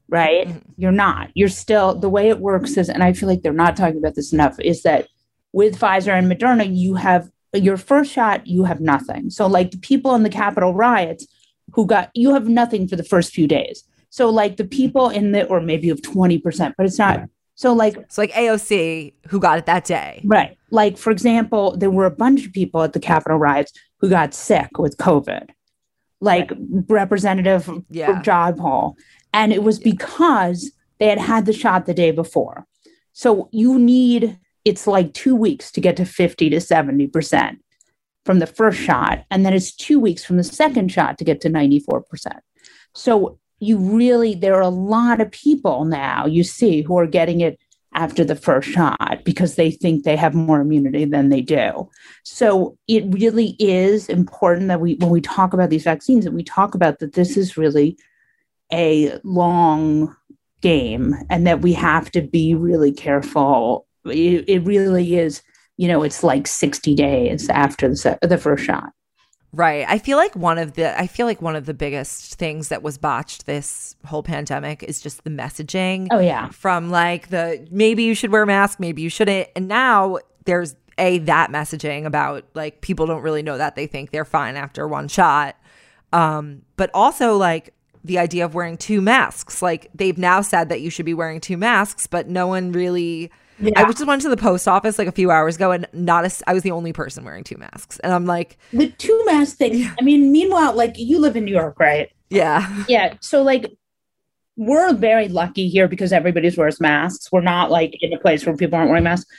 right? 0.09 0.47
Mm-hmm. 0.47 0.71
You're 0.77 0.91
not. 0.91 1.29
You're 1.35 1.49
still, 1.49 1.95
the 1.95 2.09
way 2.09 2.29
it 2.29 2.39
works 2.39 2.77
is, 2.77 2.89
and 2.89 3.03
I 3.03 3.13
feel 3.13 3.29
like 3.29 3.41
they're 3.41 3.53
not 3.53 3.77
talking 3.77 3.97
about 3.97 4.15
this 4.15 4.33
enough, 4.33 4.59
is 4.59 4.83
that 4.83 5.07
with 5.53 5.79
Pfizer 5.79 6.17
and 6.17 6.31
Moderna, 6.31 6.67
you 6.69 6.95
have 6.95 7.29
your 7.53 7.77
first 7.77 8.11
shot, 8.11 8.45
you 8.45 8.63
have 8.65 8.81
nothing. 8.81 9.29
So, 9.29 9.47
like 9.47 9.71
the 9.71 9.77
people 9.77 10.13
in 10.15 10.23
the 10.23 10.29
Capitol 10.29 10.73
riots 10.73 11.27
who 11.73 11.85
got, 11.85 12.09
you 12.13 12.33
have 12.33 12.47
nothing 12.47 12.87
for 12.87 12.95
the 12.95 13.03
first 13.03 13.33
few 13.33 13.47
days. 13.47 13.83
So, 14.09 14.29
like 14.29 14.57
the 14.57 14.65
people 14.65 15.09
in 15.09 15.31
the, 15.31 15.45
or 15.45 15.61
maybe 15.61 15.87
you 15.87 15.93
have 15.93 16.01
20%, 16.01 16.73
but 16.77 16.85
it's 16.85 16.99
not. 16.99 17.21
So, 17.59 17.73
like, 17.73 17.97
so 18.07 18.21
like 18.21 18.31
AOC 18.31 19.15
who 19.27 19.37
got 19.37 19.57
it 19.57 19.65
that 19.65 19.83
day. 19.83 20.21
Right. 20.23 20.57
Like, 20.71 20.97
for 20.97 21.11
example, 21.11 21.75
there 21.75 21.91
were 21.91 22.05
a 22.05 22.11
bunch 22.11 22.45
of 22.45 22.53
people 22.53 22.81
at 22.83 22.93
the 22.93 23.01
Capitol 23.01 23.37
riots 23.37 23.73
who 23.97 24.09
got 24.09 24.33
sick 24.33 24.77
with 24.77 24.95
COVID, 24.95 25.49
like 26.21 26.51
right. 26.51 26.59
Representative 26.87 27.69
yeah. 27.89 28.21
Jayapal 28.21 28.95
and 29.33 29.51
it 29.51 29.61
was 29.61 29.77
because 29.77 30.71
they 30.99 31.07
had 31.07 31.19
had 31.19 31.45
the 31.45 31.51
shot 31.51 31.85
the 31.85 31.93
day 31.93 32.11
before. 32.11 32.65
So 33.11 33.49
you 33.51 33.77
need, 33.77 34.39
it's 34.63 34.87
like 34.87 35.13
two 35.13 35.35
weeks 35.35 35.69
to 35.73 35.81
get 35.81 35.97
to 35.97 36.05
50 36.05 36.49
to 36.51 36.57
70% 36.59 37.57
from 38.23 38.39
the 38.39 38.47
first 38.47 38.79
shot. 38.79 39.25
And 39.29 39.45
then 39.45 39.53
it's 39.53 39.75
two 39.75 39.99
weeks 39.99 40.23
from 40.23 40.37
the 40.37 40.45
second 40.45 40.93
shot 40.93 41.17
to 41.17 41.25
get 41.25 41.41
to 41.41 41.49
94%. 41.49 42.03
So 42.95 43.37
you 43.59 43.77
really, 43.77 44.35
there 44.35 44.55
are 44.55 44.61
a 44.61 44.69
lot 44.69 45.21
of 45.21 45.31
people 45.31 45.85
now 45.85 46.25
you 46.25 46.43
see 46.43 46.81
who 46.81 46.97
are 46.97 47.07
getting 47.07 47.41
it 47.41 47.59
after 47.93 48.23
the 48.23 48.35
first 48.35 48.69
shot 48.69 49.21
because 49.25 49.55
they 49.55 49.71
think 49.71 50.03
they 50.03 50.15
have 50.15 50.33
more 50.33 50.61
immunity 50.61 51.05
than 51.05 51.29
they 51.29 51.41
do. 51.41 51.89
So 52.23 52.77
it 52.87 53.03
really 53.07 53.55
is 53.59 54.09
important 54.09 54.67
that 54.67 54.79
we, 54.79 54.95
when 54.95 55.09
we 55.09 55.21
talk 55.21 55.53
about 55.53 55.69
these 55.69 55.83
vaccines, 55.83 56.25
that 56.25 56.31
we 56.31 56.43
talk 56.43 56.75
about 56.75 56.99
that 56.99 57.13
this 57.13 57.35
is 57.35 57.57
really 57.57 57.97
a 58.71 59.19
long 59.23 60.15
game 60.61 61.15
and 61.29 61.47
that 61.47 61.61
we 61.61 61.73
have 61.73 62.11
to 62.11 62.21
be 62.21 62.53
really 62.53 62.91
careful. 62.91 63.87
It, 64.05 64.47
it 64.47 64.59
really 64.59 65.17
is, 65.17 65.41
you 65.77 65.87
know, 65.87 66.03
it's 66.03 66.23
like 66.23 66.45
60 66.45 66.93
days 66.93 67.49
after 67.49 67.89
the, 67.89 68.19
the 68.21 68.37
first 68.37 68.65
shot. 68.65 68.91
Right. 69.51 69.85
I 69.87 69.97
feel 69.97 70.17
like 70.17 70.35
one 70.35 70.59
of 70.59 70.73
the 70.73 70.99
I 70.99 71.07
feel 71.07 71.25
like 71.25 71.41
one 71.41 71.55
of 71.55 71.65
the 71.65 71.73
biggest 71.73 72.35
things 72.35 72.67
that 72.67 72.83
was 72.83 72.97
botched 72.97 73.45
this 73.45 73.95
whole 74.05 74.21
pandemic 74.21 74.83
is 74.83 75.01
just 75.01 75.23
the 75.23 75.31
messaging. 75.31 76.07
Oh 76.11 76.19
yeah. 76.19 76.49
From 76.49 76.91
like 76.91 77.29
the 77.29 77.67
maybe 77.71 78.03
you 78.03 78.13
should 78.13 78.31
wear 78.31 78.43
a 78.43 78.47
mask, 78.47 78.79
maybe 78.79 79.01
you 79.01 79.09
shouldn't. 79.09 79.49
And 79.55 79.67
now 79.67 80.19
there's 80.45 80.75
a 80.99 81.17
that 81.19 81.49
messaging 81.49 82.05
about 82.05 82.45
like 82.53 82.81
people 82.81 83.07
don't 83.07 83.23
really 83.23 83.41
know 83.41 83.57
that 83.57 83.75
they 83.75 83.87
think 83.87 84.11
they're 84.11 84.25
fine 84.25 84.55
after 84.55 84.87
one 84.87 85.07
shot. 85.07 85.55
Um 86.13 86.61
but 86.75 86.91
also 86.93 87.35
like 87.35 87.73
the 88.03 88.19
idea 88.19 88.45
of 88.45 88.53
wearing 88.53 88.77
two 88.77 89.01
masks. 89.01 89.63
Like 89.63 89.89
they've 89.95 90.17
now 90.17 90.41
said 90.41 90.69
that 90.69 90.81
you 90.81 90.91
should 90.91 91.05
be 91.07 91.15
wearing 91.15 91.41
two 91.41 91.57
masks, 91.57 92.05
but 92.05 92.27
no 92.27 92.47
one 92.47 92.71
really. 92.71 93.31
Yeah. 93.61 93.71
I 93.75 93.83
just 93.85 94.05
went 94.05 94.21
to 94.21 94.29
the 94.29 94.37
post 94.37 94.67
office 94.67 94.97
like 94.97 95.07
a 95.07 95.11
few 95.11 95.31
hours 95.31 95.57
ago, 95.57 95.71
and 95.71 95.85
not 95.91 96.25
a, 96.25 96.43
I 96.47 96.53
was 96.53 96.63
the 96.63 96.71
only 96.71 96.93
person 96.93 97.25
wearing 97.25 97.43
two 97.43 97.57
masks, 97.57 97.99
and 97.99 98.13
I'm 98.13 98.25
like 98.25 98.57
the 98.71 98.89
two 98.89 99.21
mask 99.25 99.57
thing. 99.57 99.89
I 99.99 100.01
mean, 100.01 100.31
meanwhile, 100.31 100.73
like 100.73 100.97
you 100.97 101.19
live 101.19 101.35
in 101.35 101.43
New 101.43 101.51
York, 101.51 101.79
right? 101.79 102.09
Yeah, 102.29 102.85
yeah. 102.87 103.15
So 103.19 103.41
like, 103.41 103.69
we're 104.55 104.93
very 104.93 105.27
lucky 105.27 105.67
here 105.67 105.87
because 105.87 106.13
everybody's 106.13 106.57
wears 106.57 106.79
masks. 106.79 107.31
We're 107.31 107.41
not 107.41 107.69
like 107.69 107.95
in 108.01 108.13
a 108.13 108.19
place 108.19 108.45
where 108.45 108.55
people 108.55 108.77
aren't 108.77 108.89
wearing 108.89 109.03
masks, 109.03 109.29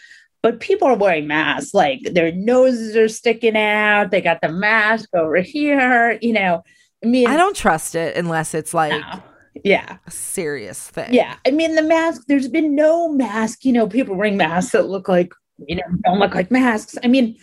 but 0.42 0.60
people 0.60 0.88
are 0.88 0.96
wearing 0.96 1.26
masks. 1.26 1.72
Like 1.72 2.00
their 2.12 2.32
noses 2.32 2.96
are 2.96 3.08
sticking 3.08 3.56
out. 3.56 4.10
They 4.10 4.20
got 4.20 4.40
the 4.42 4.50
mask 4.50 5.08
over 5.14 5.36
here. 5.36 6.18
You 6.20 6.34
know, 6.34 6.62
I 7.02 7.06
mean, 7.06 7.26
I 7.26 7.36
don't 7.38 7.56
trust 7.56 7.94
it 7.94 8.16
unless 8.16 8.52
it's 8.52 8.74
like, 8.74 9.00
no. 9.00 9.22
Yeah. 9.64 9.98
a 10.06 10.10
serious 10.10 10.88
thing. 10.88 11.12
Yeah. 11.12 11.36
I 11.46 11.50
mean, 11.50 11.74
the 11.74 11.82
mask, 11.82 12.22
there's 12.28 12.48
been 12.48 12.74
no 12.74 13.08
mask, 13.08 13.64
you 13.64 13.72
know, 13.72 13.88
people 13.88 14.14
wearing 14.14 14.36
masks 14.36 14.72
that 14.72 14.88
look 14.88 15.08
like, 15.08 15.32
you 15.66 15.76
know, 15.76 15.82
don't 16.04 16.18
look 16.18 16.34
like 16.34 16.50
masks. 16.50 16.96
I 17.02 17.08
mean, 17.08 17.36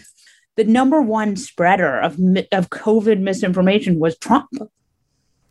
the 0.56 0.64
number 0.64 1.02
one 1.02 1.36
spreader 1.36 2.00
of, 2.00 2.14
of 2.52 2.70
COVID 2.70 3.20
misinformation 3.20 4.00
was 4.00 4.18
Trump. 4.18 4.50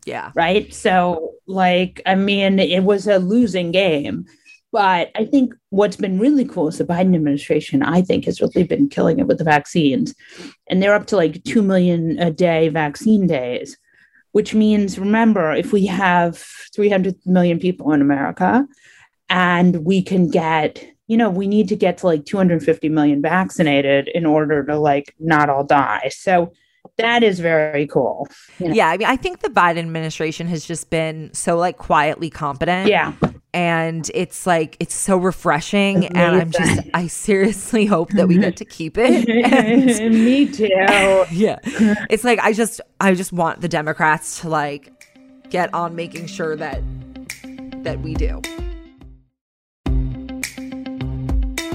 Yeah. 0.05 0.31
right? 0.35 0.73
So, 0.73 1.33
like, 1.47 2.01
I 2.05 2.15
mean, 2.15 2.59
it 2.59 2.83
was 2.83 3.07
a 3.07 3.19
losing 3.19 3.71
game. 3.71 4.25
But 4.71 5.11
I 5.15 5.25
think 5.25 5.53
what's 5.69 5.95
been 5.95 6.19
really 6.19 6.45
cool 6.45 6.67
is 6.67 6.77
the 6.77 6.83
Biden 6.83 7.15
administration, 7.15 7.83
I 7.83 8.01
think, 8.01 8.25
has 8.25 8.41
really 8.41 8.63
been 8.63 8.89
killing 8.89 9.19
it 9.19 9.27
with 9.27 9.37
the 9.37 9.43
vaccines. 9.43 10.13
And 10.69 10.81
they're 10.81 10.93
up 10.93 11.07
to 11.07 11.15
like 11.15 11.43
2 11.45 11.61
million 11.61 12.19
a 12.19 12.31
day 12.31 12.69
vaccine 12.69 13.27
days, 13.27 13.77
which 14.37 14.53
means, 14.53 14.99
remember, 14.99 15.51
if 15.51 15.73
we 15.73 15.87
have 15.87 16.37
300 16.75 17.15
million 17.25 17.57
people 17.57 17.91
in 17.91 18.01
America 18.01 18.67
and 19.29 19.77
we 19.83 19.99
can 19.99 20.29
get, 20.29 20.85
you 21.07 21.17
know, 21.17 21.27
we 21.27 21.47
need 21.47 21.67
to 21.69 21.75
get 21.75 21.97
to 21.97 22.05
like 22.05 22.23
250 22.23 22.87
million 22.89 23.19
vaccinated 23.19 24.07
in 24.07 24.27
order 24.27 24.63
to 24.63 24.77
like 24.77 25.15
not 25.19 25.49
all 25.49 25.63
die. 25.63 26.11
So, 26.13 26.53
that 26.99 27.23
is 27.23 27.39
very 27.39 27.87
cool. 27.87 28.27
you 28.59 28.67
know? 28.67 28.75
Yeah, 28.75 28.89
I 28.89 28.97
mean, 28.97 29.07
I 29.07 29.15
think 29.15 29.39
the 29.39 29.49
Biden 29.49 29.79
administration 29.79 30.45
has 30.49 30.63
just 30.67 30.91
been 30.91 31.33
so 31.33 31.57
like 31.57 31.77
quietly 31.77 32.29
competent. 32.29 32.89
Yeah. 32.89 33.13
And 33.53 34.11
it's 34.13 34.45
like 34.45 34.77
it's 34.79 34.93
so 34.93 35.17
refreshing 35.17 36.05
and 36.07 36.35
I'm 36.41 36.51
just 36.51 36.81
I 36.93 37.07
seriously 37.07 37.85
hope 37.85 38.09
that 38.11 38.27
we 38.27 38.37
get 38.37 38.57
to 38.57 38.65
keep 38.65 38.97
it. 38.99 39.27
And- 39.99 40.13
Me 40.25 40.45
too. 40.51 40.65
yeah. 41.31 41.57
It's 42.09 42.23
like 42.23 42.39
I 42.39 42.53
just 42.53 42.81
I 42.99 43.13
just 43.15 43.31
want 43.33 43.61
the 43.61 43.67
Democrats 43.69 44.41
to 44.41 44.49
like 44.49 44.91
get 45.49 45.73
on 45.73 45.95
making 45.95 46.27
sure 46.27 46.55
that 46.55 46.81
that 47.83 48.01
we 48.01 48.13
do. 48.13 48.41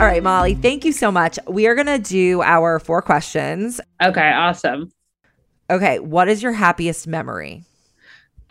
All 0.00 0.08
right, 0.08 0.22
Molly, 0.22 0.54
thank 0.54 0.85
you 0.85 0.90
so 0.92 1.12
much. 1.12 1.38
We 1.46 1.66
are 1.68 1.76
going 1.76 1.87
to 1.87 1.98
do 1.98 2.42
our 2.42 2.80
four 2.80 3.02
questions. 3.02 3.80
Okay, 4.02 4.32
awesome. 4.32 4.90
Okay, 5.70 6.00
what 6.00 6.28
is 6.28 6.42
your 6.42 6.52
happiest 6.52 7.06
memory? 7.06 7.62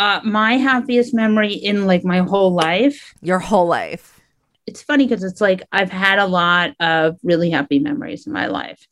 Uh, 0.01 0.19
my 0.23 0.53
happiest 0.53 1.13
memory 1.13 1.53
in 1.53 1.85
like 1.85 2.03
my 2.03 2.17
whole 2.17 2.51
life. 2.51 3.13
Your 3.21 3.37
whole 3.37 3.67
life. 3.67 4.19
It's 4.65 4.81
funny 4.81 5.05
because 5.05 5.23
it's 5.23 5.41
like 5.41 5.61
I've 5.71 5.91
had 5.91 6.17
a 6.17 6.25
lot 6.25 6.71
of 6.79 7.19
really 7.21 7.51
happy 7.51 7.77
memories 7.77 8.25
in 8.25 8.33
my 8.33 8.47
life. 8.47 8.87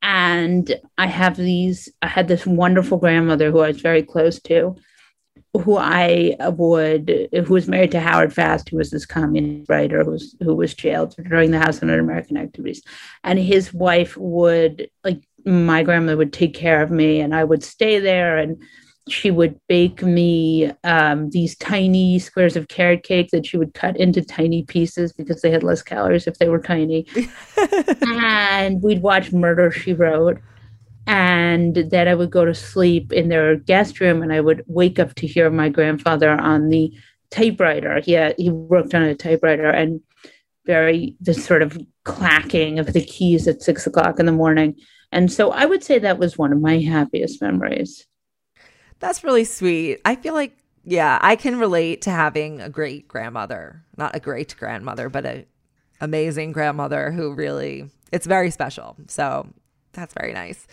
And 0.00 0.74
I 0.96 1.06
have 1.06 1.36
these, 1.36 1.90
I 2.00 2.06
had 2.06 2.28
this 2.28 2.46
wonderful 2.46 2.96
grandmother 2.96 3.50
who 3.50 3.60
I 3.60 3.68
was 3.68 3.82
very 3.82 4.02
close 4.02 4.40
to, 4.44 4.74
who 5.52 5.76
I 5.76 6.34
would, 6.40 7.28
who 7.30 7.52
was 7.52 7.68
married 7.68 7.90
to 7.90 8.00
Howard 8.00 8.32
Fast, 8.32 8.70
who 8.70 8.78
was 8.78 8.90
this 8.90 9.04
communist 9.04 9.68
writer 9.68 10.02
who 10.02 10.12
was, 10.12 10.34
who 10.42 10.54
was 10.54 10.72
jailed 10.72 11.14
during 11.28 11.50
the 11.50 11.58
House 11.58 11.82
of 11.82 11.90
Un-American 11.90 12.38
activities. 12.38 12.82
And 13.22 13.38
his 13.38 13.74
wife 13.74 14.16
would, 14.16 14.88
like, 15.04 15.28
my 15.44 15.82
grandmother 15.82 16.16
would 16.16 16.32
take 16.32 16.54
care 16.54 16.80
of 16.80 16.90
me 16.90 17.20
and 17.20 17.34
I 17.34 17.44
would 17.44 17.62
stay 17.62 17.98
there 17.98 18.38
and 18.38 18.62
she 19.08 19.30
would 19.30 19.60
bake 19.68 20.02
me 20.02 20.72
um, 20.82 21.28
these 21.30 21.56
tiny 21.58 22.18
squares 22.18 22.56
of 22.56 22.68
carrot 22.68 23.02
cake 23.02 23.28
that 23.32 23.44
she 23.44 23.58
would 23.58 23.74
cut 23.74 23.96
into 23.98 24.22
tiny 24.22 24.62
pieces 24.62 25.12
because 25.12 25.42
they 25.42 25.50
had 25.50 25.62
less 25.62 25.82
calories 25.82 26.26
if 26.26 26.38
they 26.38 26.48
were 26.48 26.58
tiny. 26.58 27.06
and 28.06 28.82
we'd 28.82 29.02
watch 29.02 29.32
Murder 29.32 29.70
She 29.70 29.92
Wrote. 29.92 30.40
And 31.06 31.74
then 31.74 32.08
I 32.08 32.14
would 32.14 32.30
go 32.30 32.46
to 32.46 32.54
sleep 32.54 33.12
in 33.12 33.28
their 33.28 33.56
guest 33.56 34.00
room 34.00 34.22
and 34.22 34.32
I 34.32 34.40
would 34.40 34.64
wake 34.66 34.98
up 34.98 35.14
to 35.16 35.26
hear 35.26 35.50
my 35.50 35.68
grandfather 35.68 36.30
on 36.30 36.70
the 36.70 36.90
typewriter. 37.30 38.00
He, 38.00 38.12
had, 38.12 38.36
he 38.38 38.48
worked 38.48 38.94
on 38.94 39.02
a 39.02 39.14
typewriter 39.14 39.68
and 39.68 40.00
very, 40.64 41.14
the 41.20 41.34
sort 41.34 41.60
of 41.60 41.76
clacking 42.04 42.78
of 42.78 42.94
the 42.94 43.04
keys 43.04 43.46
at 43.46 43.62
six 43.62 43.86
o'clock 43.86 44.18
in 44.18 44.24
the 44.24 44.32
morning. 44.32 44.76
And 45.12 45.30
so 45.30 45.50
I 45.50 45.66
would 45.66 45.84
say 45.84 45.98
that 45.98 46.18
was 46.18 46.38
one 46.38 46.54
of 46.54 46.60
my 46.62 46.78
happiest 46.78 47.42
memories. 47.42 48.06
That's 49.04 49.22
really 49.22 49.44
sweet. 49.44 50.00
I 50.06 50.16
feel 50.16 50.32
like, 50.32 50.56
yeah, 50.82 51.18
I 51.20 51.36
can 51.36 51.58
relate 51.58 52.00
to 52.02 52.10
having 52.10 52.62
a 52.62 52.70
great 52.70 53.06
grandmother, 53.06 53.84
not 53.98 54.16
a 54.16 54.18
great 54.18 54.56
grandmother, 54.58 55.10
but 55.10 55.26
a 55.26 55.44
amazing 56.00 56.52
grandmother 56.52 57.12
who 57.12 57.34
really, 57.34 57.90
it's 58.12 58.24
very 58.24 58.50
special. 58.50 58.96
So 59.08 59.46
that's 59.92 60.14
very 60.14 60.32
nice. 60.32 60.66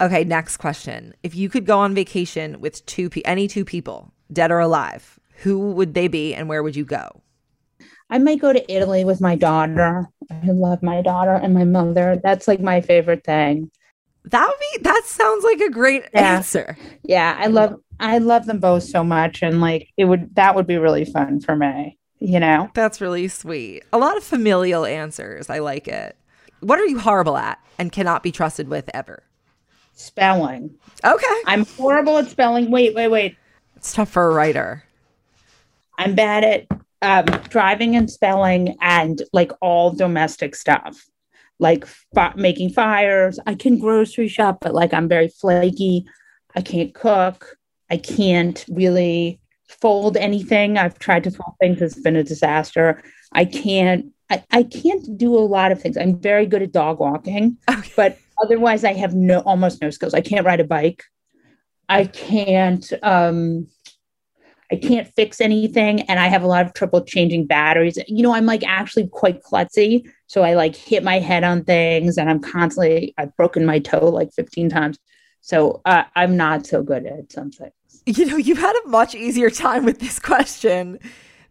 Okay, 0.00 0.22
next 0.22 0.58
question. 0.58 1.12
If 1.24 1.34
you 1.34 1.48
could 1.48 1.66
go 1.66 1.80
on 1.80 1.92
vacation 1.92 2.60
with 2.60 2.86
two, 2.86 3.10
pe- 3.10 3.22
any 3.24 3.48
two 3.48 3.64
people, 3.64 4.12
dead 4.32 4.52
or 4.52 4.60
alive, 4.60 5.18
who 5.38 5.72
would 5.72 5.94
they 5.94 6.06
be 6.06 6.36
and 6.36 6.48
where 6.48 6.62
would 6.62 6.76
you 6.76 6.84
go? 6.84 7.20
I 8.10 8.18
might 8.18 8.40
go 8.40 8.52
to 8.52 8.72
Italy 8.72 9.04
with 9.04 9.20
my 9.20 9.34
daughter. 9.34 10.06
I 10.30 10.46
love 10.46 10.84
my 10.84 11.02
daughter 11.02 11.34
and 11.34 11.52
my 11.52 11.64
mother. 11.64 12.20
That's 12.22 12.46
like 12.46 12.60
my 12.60 12.80
favorite 12.80 13.24
thing. 13.24 13.72
That 14.24 14.46
would 14.46 14.58
be, 14.78 14.82
that 14.84 15.02
sounds 15.04 15.44
like 15.44 15.60
a 15.60 15.70
great 15.70 16.04
Yeah. 16.14 16.36
answer. 16.36 16.76
Yeah, 17.02 17.36
I 17.38 17.46
love 17.48 17.80
I 18.00 18.18
love 18.18 18.46
them 18.46 18.58
both 18.58 18.82
so 18.84 19.02
much 19.04 19.42
and 19.42 19.60
like 19.60 19.88
it 19.96 20.04
would 20.06 20.34
that 20.34 20.54
would 20.54 20.66
be 20.66 20.76
really 20.78 21.04
fun 21.04 21.40
for 21.40 21.54
me, 21.56 21.98
you 22.18 22.38
know. 22.40 22.70
That's 22.74 23.00
really 23.00 23.28
sweet. 23.28 23.82
A 23.92 23.98
lot 23.98 24.16
of 24.16 24.24
familial 24.24 24.84
answers. 24.86 25.50
I 25.50 25.58
like 25.58 25.88
it. 25.88 26.16
What 26.60 26.78
are 26.78 26.86
you 26.86 26.98
horrible 27.00 27.36
at 27.36 27.58
and 27.78 27.90
cannot 27.92 28.22
be 28.22 28.30
trusted 28.32 28.68
with 28.68 28.88
ever? 28.94 29.24
Spelling. 29.94 30.70
Okay. 31.04 31.40
I'm 31.46 31.64
horrible 31.66 32.18
at 32.18 32.28
spelling. 32.30 32.70
Wait, 32.70 32.94
wait, 32.94 33.08
wait. 33.08 33.36
It's 33.76 33.92
tough 33.92 34.08
for 34.10 34.30
a 34.30 34.34
writer. 34.34 34.84
I'm 35.98 36.14
bad 36.14 36.44
at 36.44 36.66
um, 37.02 37.40
driving 37.48 37.96
and 37.96 38.10
spelling 38.10 38.76
and 38.80 39.20
like 39.32 39.52
all 39.60 39.90
domestic 39.92 40.54
stuff, 40.54 41.04
like 41.62 41.86
fi- 42.14 42.34
making 42.36 42.70
fires. 42.70 43.38
I 43.46 43.54
can 43.54 43.78
grocery 43.78 44.28
shop, 44.28 44.58
but 44.60 44.74
like 44.74 44.92
I'm 44.92 45.08
very 45.08 45.28
flaky. 45.28 46.04
I 46.54 46.60
can't 46.60 46.92
cook. 46.92 47.56
I 47.90 47.96
can't 47.96 48.62
really 48.68 49.40
fold 49.68 50.16
anything. 50.16 50.76
I've 50.76 50.98
tried 50.98 51.24
to 51.24 51.30
fold 51.30 51.54
things. 51.60 51.80
It's 51.80 51.98
been 51.98 52.16
a 52.16 52.24
disaster. 52.24 53.02
I 53.32 53.46
can't. 53.46 54.12
I, 54.28 54.44
I 54.50 54.62
can't 54.64 55.16
do 55.16 55.34
a 55.36 55.40
lot 55.40 55.72
of 55.72 55.80
things. 55.80 55.96
I'm 55.96 56.18
very 56.18 56.46
good 56.46 56.62
at 56.62 56.72
dog 56.72 56.98
walking, 57.00 57.58
but 57.96 58.18
otherwise 58.42 58.82
I 58.84 58.94
have 58.94 59.14
no 59.14 59.40
almost 59.40 59.80
no 59.80 59.90
skills. 59.90 60.14
I 60.14 60.20
can't 60.20 60.44
ride 60.44 60.60
a 60.60 60.64
bike. 60.64 61.04
I 61.88 62.06
can't. 62.06 62.90
Um, 63.02 63.68
I 64.72 64.76
can't 64.76 65.06
fix 65.14 65.42
anything 65.42 66.00
and 66.02 66.18
I 66.18 66.28
have 66.28 66.42
a 66.42 66.46
lot 66.46 66.64
of 66.64 66.72
trouble 66.72 67.04
changing 67.04 67.46
batteries. 67.46 67.98
You 68.08 68.22
know, 68.22 68.32
I'm 68.32 68.46
like 68.46 68.66
actually 68.66 69.06
quite 69.06 69.42
klutzy. 69.42 70.10
So 70.28 70.42
I 70.42 70.54
like 70.54 70.74
hit 70.74 71.04
my 71.04 71.18
head 71.18 71.44
on 71.44 71.62
things 71.62 72.16
and 72.16 72.30
I'm 72.30 72.40
constantly, 72.40 73.12
I've 73.18 73.36
broken 73.36 73.66
my 73.66 73.80
toe 73.80 74.08
like 74.08 74.32
15 74.32 74.70
times. 74.70 74.98
So 75.42 75.82
uh, 75.84 76.04
I'm 76.16 76.38
not 76.38 76.66
so 76.66 76.82
good 76.82 77.04
at 77.04 77.30
some 77.30 77.50
things. 77.50 77.72
You 78.06 78.24
know, 78.24 78.36
you've 78.36 78.58
had 78.58 78.74
a 78.84 78.88
much 78.88 79.14
easier 79.14 79.50
time 79.50 79.84
with 79.84 80.00
this 80.00 80.18
question 80.18 80.98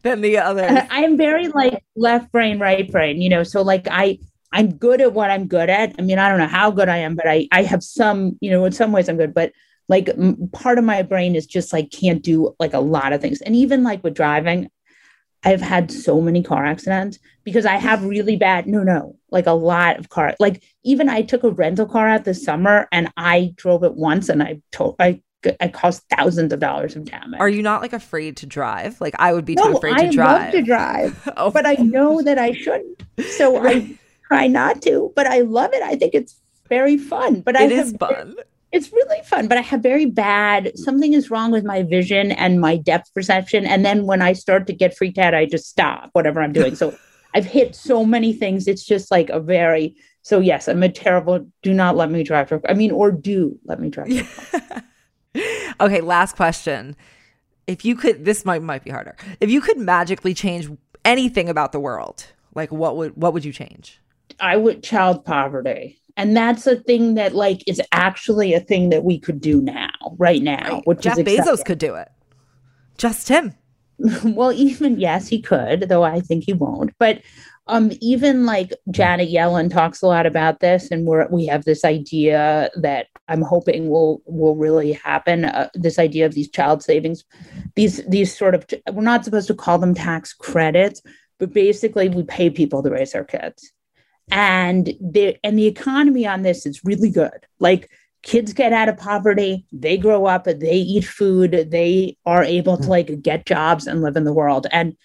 than 0.01 0.21
the 0.21 0.39
others. 0.39 0.65
And 0.69 0.87
I 0.89 1.03
am 1.03 1.15
very 1.15 1.47
like 1.47 1.83
left 1.95 2.31
brain, 2.31 2.57
right 2.57 2.91
brain, 2.91 3.21
you 3.21 3.29
know, 3.29 3.43
so 3.43 3.61
like 3.61 3.87
I, 3.89 4.17
I'm 4.51 4.73
good 4.73 4.99
at 4.99 5.13
what 5.13 5.29
I'm 5.29 5.47
good 5.47 5.69
at. 5.69 5.93
I 5.99 6.01
mean, 6.01 6.17
I 6.17 6.27
don't 6.27 6.39
know 6.39 6.47
how 6.47 6.71
good 6.71 6.89
I 6.89 6.97
am, 6.97 7.15
but 7.15 7.27
I, 7.27 7.47
I 7.51 7.61
have 7.63 7.83
some, 7.83 8.37
you 8.41 8.49
know, 8.49 8.65
in 8.65 8.71
some 8.71 8.91
ways 8.91 9.07
I'm 9.07 9.17
good, 9.17 9.33
but 9.33 9.53
like 9.87 10.09
m- 10.09 10.49
part 10.53 10.77
of 10.77 10.83
my 10.83 11.01
brain 11.01 11.35
is 11.35 11.45
just 11.45 11.73
like 11.73 11.91
can't 11.91 12.21
do 12.23 12.55
like 12.59 12.73
a 12.73 12.79
lot 12.79 13.13
of 13.13 13.21
things 13.21 13.41
and 13.41 13.55
even 13.55 13.83
like 13.83 14.03
with 14.03 14.13
driving 14.13 14.69
i've 15.43 15.61
had 15.61 15.91
so 15.91 16.21
many 16.21 16.43
car 16.43 16.65
accidents 16.65 17.17
because 17.43 17.65
i 17.65 17.75
have 17.77 18.03
really 18.05 18.35
bad 18.35 18.67
no 18.67 18.83
no 18.83 19.15
like 19.31 19.47
a 19.47 19.51
lot 19.51 19.97
of 19.99 20.09
car 20.09 20.35
like 20.39 20.63
even 20.83 21.09
i 21.09 21.21
took 21.21 21.43
a 21.43 21.49
rental 21.49 21.85
car 21.85 22.07
out 22.07 22.23
this 22.23 22.43
summer 22.43 22.87
and 22.91 23.11
i 23.17 23.53
drove 23.57 23.83
it 23.83 23.95
once 23.95 24.29
and 24.29 24.41
i 24.43 24.61
told 24.71 24.95
i 24.99 25.21
I 25.59 25.69
caused 25.69 26.03
thousands 26.07 26.53
of 26.53 26.59
dollars 26.59 26.95
of 26.95 27.05
damage. 27.05 27.39
Are 27.39 27.49
you 27.49 27.63
not 27.63 27.81
like 27.81 27.93
afraid 27.93 28.37
to 28.37 28.45
drive? 28.45 29.01
Like 29.01 29.15
I 29.17 29.33
would 29.33 29.43
be 29.43 29.55
too 29.55 29.71
no, 29.71 29.77
afraid 29.77 29.95
I 29.95 30.05
to 30.05 30.11
drive. 30.11 30.41
love 30.43 30.51
to 30.51 30.61
drive, 30.61 31.29
Oh. 31.35 31.49
but 31.49 31.65
I 31.65 31.73
know 31.73 32.21
that 32.21 32.37
I 32.37 32.51
shouldn't. 32.51 33.01
So 33.31 33.57
I 33.67 33.97
try 34.27 34.45
not 34.45 34.83
to. 34.83 35.11
But 35.15 35.25
I 35.25 35.39
love 35.39 35.73
it. 35.73 35.81
I 35.81 35.95
think 35.95 36.13
it's 36.13 36.39
very 36.69 36.95
fun. 36.95 37.41
But 37.41 37.55
I 37.59 37.63
It 37.63 37.71
is 37.71 37.89
have 37.89 37.99
fun. 37.99 38.35
It's 38.71 38.91
really 38.91 39.21
fun, 39.23 39.47
but 39.47 39.57
I 39.57 39.61
have 39.61 39.81
very 39.81 40.05
bad 40.05 40.77
something 40.77 41.13
is 41.13 41.29
wrong 41.29 41.51
with 41.51 41.65
my 41.65 41.83
vision 41.83 42.31
and 42.31 42.61
my 42.61 42.77
depth 42.77 43.13
perception. 43.13 43.65
And 43.65 43.85
then 43.85 44.05
when 44.05 44.21
I 44.21 44.33
start 44.33 44.67
to 44.67 44.73
get 44.73 44.95
freaked 44.95 45.17
out, 45.17 45.33
I 45.33 45.45
just 45.45 45.67
stop 45.67 46.09
whatever 46.13 46.41
I'm 46.41 46.53
doing. 46.53 46.75
So 46.75 46.95
I've 47.35 47.45
hit 47.45 47.75
so 47.75 48.05
many 48.05 48.33
things. 48.33 48.67
It's 48.67 48.85
just 48.85 49.11
like 49.11 49.29
a 49.29 49.39
very 49.39 49.95
so 50.23 50.39
yes, 50.39 50.67
I'm 50.67 50.83
a 50.83 50.89
terrible 50.89 51.47
do 51.63 51.73
not 51.73 51.95
let 51.95 52.11
me 52.11 52.23
drive. 52.23 52.53
I 52.69 52.73
mean, 52.73 52.91
or 52.91 53.11
do 53.11 53.57
let 53.65 53.79
me 53.79 53.89
drive. 53.89 54.09
Okay, 55.81 56.01
last 56.01 56.35
question. 56.35 56.95
If 57.65 57.83
you 57.83 57.95
could 57.95 58.23
this 58.23 58.45
might 58.45 58.61
might 58.61 58.83
be 58.83 58.91
harder. 58.91 59.15
If 59.39 59.49
you 59.49 59.61
could 59.61 59.77
magically 59.77 60.33
change 60.33 60.69
anything 61.03 61.49
about 61.49 61.71
the 61.71 61.79
world, 61.79 62.27
like 62.53 62.71
what 62.71 62.95
would 62.97 63.17
what 63.17 63.33
would 63.33 63.43
you 63.43 63.51
change? 63.51 63.99
I 64.39 64.57
would 64.57 64.83
child 64.83 65.25
poverty. 65.25 66.00
And 66.17 66.35
that's 66.35 66.67
a 66.67 66.75
thing 66.75 67.15
that 67.15 67.33
like 67.33 67.63
is 67.67 67.81
actually 67.91 68.53
a 68.53 68.59
thing 68.59 68.89
that 68.89 69.03
we 69.03 69.19
could 69.19 69.41
do 69.41 69.61
now, 69.61 69.91
right 70.17 70.41
now. 70.41 70.81
Which 70.85 71.01
Jeff 71.01 71.17
Bezos 71.17 71.63
could 71.63 71.79
do 71.79 71.95
it. 71.95 72.09
Just 72.97 73.29
him. 73.29 73.55
well, 74.23 74.51
even 74.51 74.99
yes, 74.99 75.27
he 75.27 75.41
could, 75.41 75.81
though 75.89 76.03
I 76.03 76.19
think 76.21 76.43
he 76.45 76.53
won't. 76.53 76.91
But 76.97 77.21
um, 77.67 77.91
even 78.01 78.45
like 78.45 78.73
Janet 78.89 79.29
Yellen 79.29 79.71
talks 79.71 80.01
a 80.01 80.07
lot 80.07 80.25
about 80.25 80.59
this, 80.59 80.89
and 80.91 81.05
we're 81.05 81.27
we 81.29 81.45
have 81.45 81.63
this 81.63 81.85
idea 81.85 82.69
that 82.75 83.07
I'm 83.27 83.41
hoping 83.41 83.89
will 83.89 84.21
will 84.25 84.55
really 84.55 84.93
happen. 84.93 85.45
Uh, 85.45 85.69
this 85.73 85.99
idea 85.99 86.25
of 86.25 86.33
these 86.33 86.49
child 86.49 86.83
savings, 86.83 87.23
these 87.75 88.03
these 88.07 88.35
sort 88.35 88.55
of 88.55 88.65
we're 88.91 89.03
not 89.03 89.23
supposed 89.23 89.47
to 89.47 89.55
call 89.55 89.77
them 89.77 89.93
tax 89.93 90.33
credits, 90.33 91.01
but 91.39 91.53
basically 91.53 92.09
we 92.09 92.23
pay 92.23 92.49
people 92.49 92.81
to 92.83 92.89
raise 92.89 93.11
their 93.11 93.23
kids, 93.23 93.71
and 94.31 94.93
the 94.99 95.37
and 95.43 95.57
the 95.57 95.67
economy 95.67 96.25
on 96.25 96.41
this 96.41 96.65
is 96.65 96.83
really 96.83 97.09
good. 97.09 97.45
Like 97.59 97.89
kids 98.23 98.53
get 98.53 98.73
out 98.73 98.89
of 98.89 98.97
poverty, 98.97 99.65
they 99.71 99.97
grow 99.97 100.25
up, 100.25 100.45
they 100.45 100.75
eat 100.75 101.05
food, 101.05 101.69
they 101.71 102.17
are 102.25 102.43
able 102.43 102.77
to 102.77 102.83
hmm. 102.83 102.89
like 102.89 103.21
get 103.21 103.45
jobs 103.45 103.87
and 103.87 104.01
live 104.01 104.15
in 104.15 104.23
the 104.23 104.33
world, 104.33 104.67
and 104.71 104.95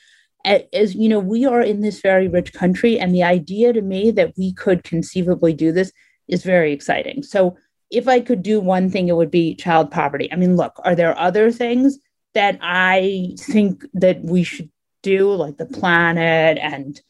as 0.73 0.95
you 0.95 1.09
know, 1.09 1.19
we 1.19 1.45
are 1.45 1.61
in 1.61 1.81
this 1.81 2.01
very 2.01 2.29
rich 2.29 2.53
country, 2.53 2.99
and 2.99 3.15
the 3.15 3.25
idea 3.25 3.73
to 3.73 3.83
me 3.83 4.11
that 4.13 4.33
we 4.39 4.53
could 4.53 4.85
conceivably 4.85 5.53
do 5.53 5.73
this 5.73 5.93
is 6.29 6.45
very 6.45 6.73
exciting. 6.73 7.23
So, 7.23 7.57
if 7.91 8.09
I 8.09 8.21
could 8.21 8.43
do 8.43 8.61
one 8.61 8.91
thing, 8.91 9.09
it 9.09 9.17
would 9.17 9.31
be 9.31 9.55
child 9.55 9.91
poverty. 9.91 10.33
I 10.33 10.37
mean, 10.37 10.57
look, 10.57 10.81
are 10.85 10.95
there 10.95 11.19
other 11.19 11.51
things 11.51 11.99
that 12.35 12.59
I 12.61 13.35
think 13.39 13.85
that 13.95 14.23
we 14.23 14.45
should 14.45 14.71
do, 15.03 15.33
like 15.33 15.57
the 15.57 15.67
planet 15.67 16.59
and 16.61 17.01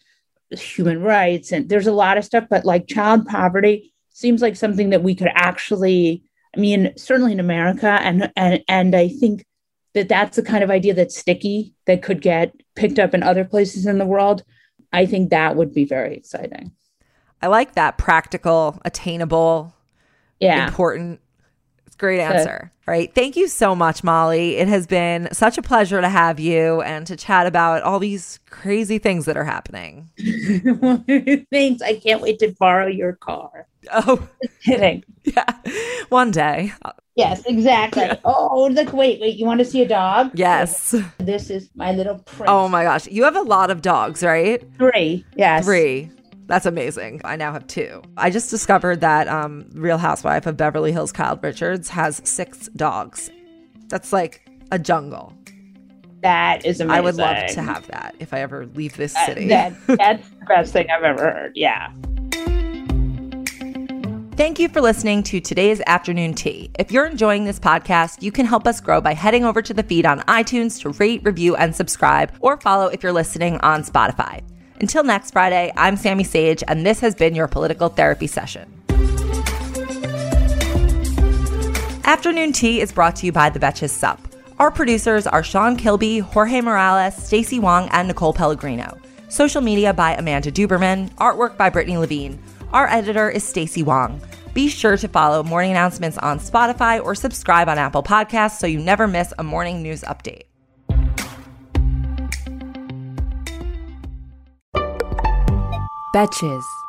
human 0.50 1.02
rights? 1.02 1.52
And 1.52 1.68
there's 1.68 1.86
a 1.86 1.92
lot 1.92 2.18
of 2.18 2.24
stuff, 2.24 2.44
but 2.48 2.64
like 2.64 2.86
child 2.86 3.26
poverty 3.26 3.92
seems 4.10 4.42
like 4.42 4.56
something 4.56 4.90
that 4.90 5.02
we 5.02 5.14
could 5.14 5.30
actually. 5.34 6.22
I 6.54 6.58
mean, 6.58 6.94
certainly 6.96 7.32
in 7.32 7.40
America, 7.40 7.98
and 8.00 8.32
and 8.34 8.62
and 8.66 8.96
I 8.96 9.08
think 9.08 9.44
that 9.96 10.08
that's 10.08 10.36
the 10.36 10.42
kind 10.42 10.62
of 10.62 10.70
idea 10.70 10.92
that's 10.92 11.18
sticky 11.18 11.74
that 11.86 12.02
could 12.02 12.20
get 12.20 12.54
picked 12.74 12.98
up 12.98 13.14
in 13.14 13.22
other 13.22 13.44
places 13.44 13.86
in 13.86 13.96
the 13.96 14.04
world, 14.04 14.44
I 14.92 15.06
think 15.06 15.30
that 15.30 15.56
would 15.56 15.72
be 15.72 15.86
very 15.86 16.14
exciting. 16.14 16.72
I 17.40 17.46
like 17.46 17.74
that 17.74 17.96
practical, 17.96 18.78
attainable, 18.84 19.74
yeah, 20.38 20.66
important. 20.66 21.20
It's 21.96 22.00
great 22.02 22.20
answer. 22.20 22.70
Good. 22.84 22.90
Right. 22.90 23.14
Thank 23.14 23.36
you 23.36 23.48
so 23.48 23.74
much, 23.74 24.04
Molly. 24.04 24.58
It 24.58 24.68
has 24.68 24.86
been 24.86 25.30
such 25.32 25.56
a 25.56 25.62
pleasure 25.62 26.02
to 26.02 26.10
have 26.10 26.38
you 26.38 26.82
and 26.82 27.06
to 27.06 27.16
chat 27.16 27.46
about 27.46 27.82
all 27.82 27.98
these 27.98 28.38
crazy 28.50 28.98
things 28.98 29.24
that 29.24 29.34
are 29.34 29.44
happening. 29.44 30.10
Thanks. 31.50 31.80
I 31.80 31.98
can't 32.02 32.20
wait 32.20 32.38
to 32.40 32.54
borrow 32.60 32.86
your 32.86 33.14
car. 33.14 33.66
Oh, 33.92 34.28
Just 34.42 34.60
kidding. 34.62 35.04
Yeah. 35.24 35.44
One 36.10 36.30
day. 36.30 36.72
Yes, 37.16 37.42
exactly. 37.46 38.08
oh, 38.24 38.68
look, 38.70 38.92
wait, 38.92 39.20
wait. 39.20 39.36
You 39.36 39.44
want 39.46 39.58
to 39.58 39.64
see 39.64 39.82
a 39.82 39.88
dog? 39.88 40.30
Yes. 40.34 40.94
This 41.18 41.50
is 41.50 41.68
my 41.74 41.90
little 41.90 42.18
prince. 42.18 42.48
Oh 42.48 42.68
my 42.68 42.84
gosh. 42.84 43.08
You 43.08 43.24
have 43.24 43.34
a 43.34 43.42
lot 43.42 43.72
of 43.72 43.82
dogs, 43.82 44.22
right? 44.22 44.62
Three. 44.78 45.24
Yes. 45.34 45.64
Three. 45.64 46.10
That's 46.46 46.66
amazing. 46.66 47.20
I 47.24 47.36
now 47.36 47.52
have 47.52 47.66
two. 47.66 48.02
I 48.16 48.30
just 48.30 48.50
discovered 48.50 49.00
that 49.00 49.26
um, 49.26 49.68
Real 49.72 49.98
Housewife 49.98 50.46
of 50.46 50.56
Beverly 50.56 50.92
Hills, 50.92 51.10
Kyle 51.10 51.38
Richards, 51.42 51.88
has 51.88 52.22
six 52.24 52.68
dogs. 52.76 53.30
That's 53.88 54.12
like 54.12 54.48
a 54.70 54.78
jungle. 54.78 55.32
That 56.22 56.64
is 56.64 56.80
amazing. 56.80 56.98
I 56.98 57.00
would 57.00 57.16
love 57.16 57.46
to 57.48 57.62
have 57.62 57.86
that 57.88 58.14
if 58.20 58.32
I 58.32 58.40
ever 58.40 58.66
leave 58.66 58.96
this 58.96 59.14
city. 59.26 59.48
That, 59.48 59.74
that, 59.86 59.98
that's 59.98 60.28
the 60.28 60.46
best 60.46 60.72
thing 60.72 60.86
I've 60.90 61.02
ever 61.02 61.22
heard. 61.22 61.52
Yeah. 61.56 61.92
Thank 64.36 64.58
you 64.58 64.68
for 64.68 64.82
listening 64.82 65.22
to 65.24 65.40
today's 65.40 65.80
afternoon 65.86 66.34
tea. 66.34 66.70
If 66.78 66.92
you're 66.92 67.06
enjoying 67.06 67.44
this 67.44 67.58
podcast, 67.58 68.22
you 68.22 68.30
can 68.30 68.44
help 68.44 68.66
us 68.66 68.80
grow 68.80 69.00
by 69.00 69.14
heading 69.14 69.44
over 69.44 69.62
to 69.62 69.72
the 69.72 69.82
feed 69.82 70.04
on 70.04 70.20
iTunes 70.20 70.80
to 70.82 70.90
rate, 70.90 71.22
review, 71.24 71.56
and 71.56 71.74
subscribe, 71.74 72.32
or 72.40 72.60
follow 72.60 72.86
if 72.86 73.02
you're 73.02 73.12
listening 73.12 73.58
on 73.60 73.82
Spotify. 73.82 74.42
Until 74.80 75.04
next 75.04 75.30
Friday, 75.30 75.72
I'm 75.76 75.96
Sami 75.96 76.24
Sage, 76.24 76.62
and 76.68 76.84
this 76.84 77.00
has 77.00 77.14
been 77.14 77.34
your 77.34 77.48
political 77.48 77.88
therapy 77.88 78.26
session. 78.26 78.70
Afternoon 82.04 82.52
Tea 82.52 82.80
is 82.80 82.92
brought 82.92 83.16
to 83.16 83.26
you 83.26 83.32
by 83.32 83.50
the 83.50 83.58
Betches 83.58 83.90
Sup. 83.90 84.20
Our 84.58 84.70
producers 84.70 85.26
are 85.26 85.42
Sean 85.42 85.76
Kilby, 85.76 86.18
Jorge 86.18 86.60
Morales, 86.60 87.16
Stacey 87.16 87.58
Wong, 87.58 87.88
and 87.90 88.08
Nicole 88.08 88.32
Pellegrino. 88.32 88.98
Social 89.28 89.60
media 89.60 89.92
by 89.92 90.14
Amanda 90.14 90.52
Duberman, 90.52 91.10
artwork 91.14 91.56
by 91.56 91.68
Brittany 91.68 91.96
Levine. 91.96 92.38
Our 92.72 92.86
editor 92.88 93.28
is 93.28 93.44
Stacey 93.44 93.82
Wong. 93.82 94.20
Be 94.54 94.68
sure 94.68 94.96
to 94.96 95.08
follow 95.08 95.42
morning 95.42 95.72
announcements 95.72 96.16
on 96.18 96.38
Spotify 96.38 97.02
or 97.02 97.14
subscribe 97.14 97.68
on 97.68 97.78
Apple 97.78 98.02
Podcasts 98.02 98.58
so 98.58 98.66
you 98.66 98.78
never 98.78 99.06
miss 99.06 99.32
a 99.38 99.42
morning 99.42 99.82
news 99.82 100.02
update. 100.02 100.45
Betches. 106.16 106.85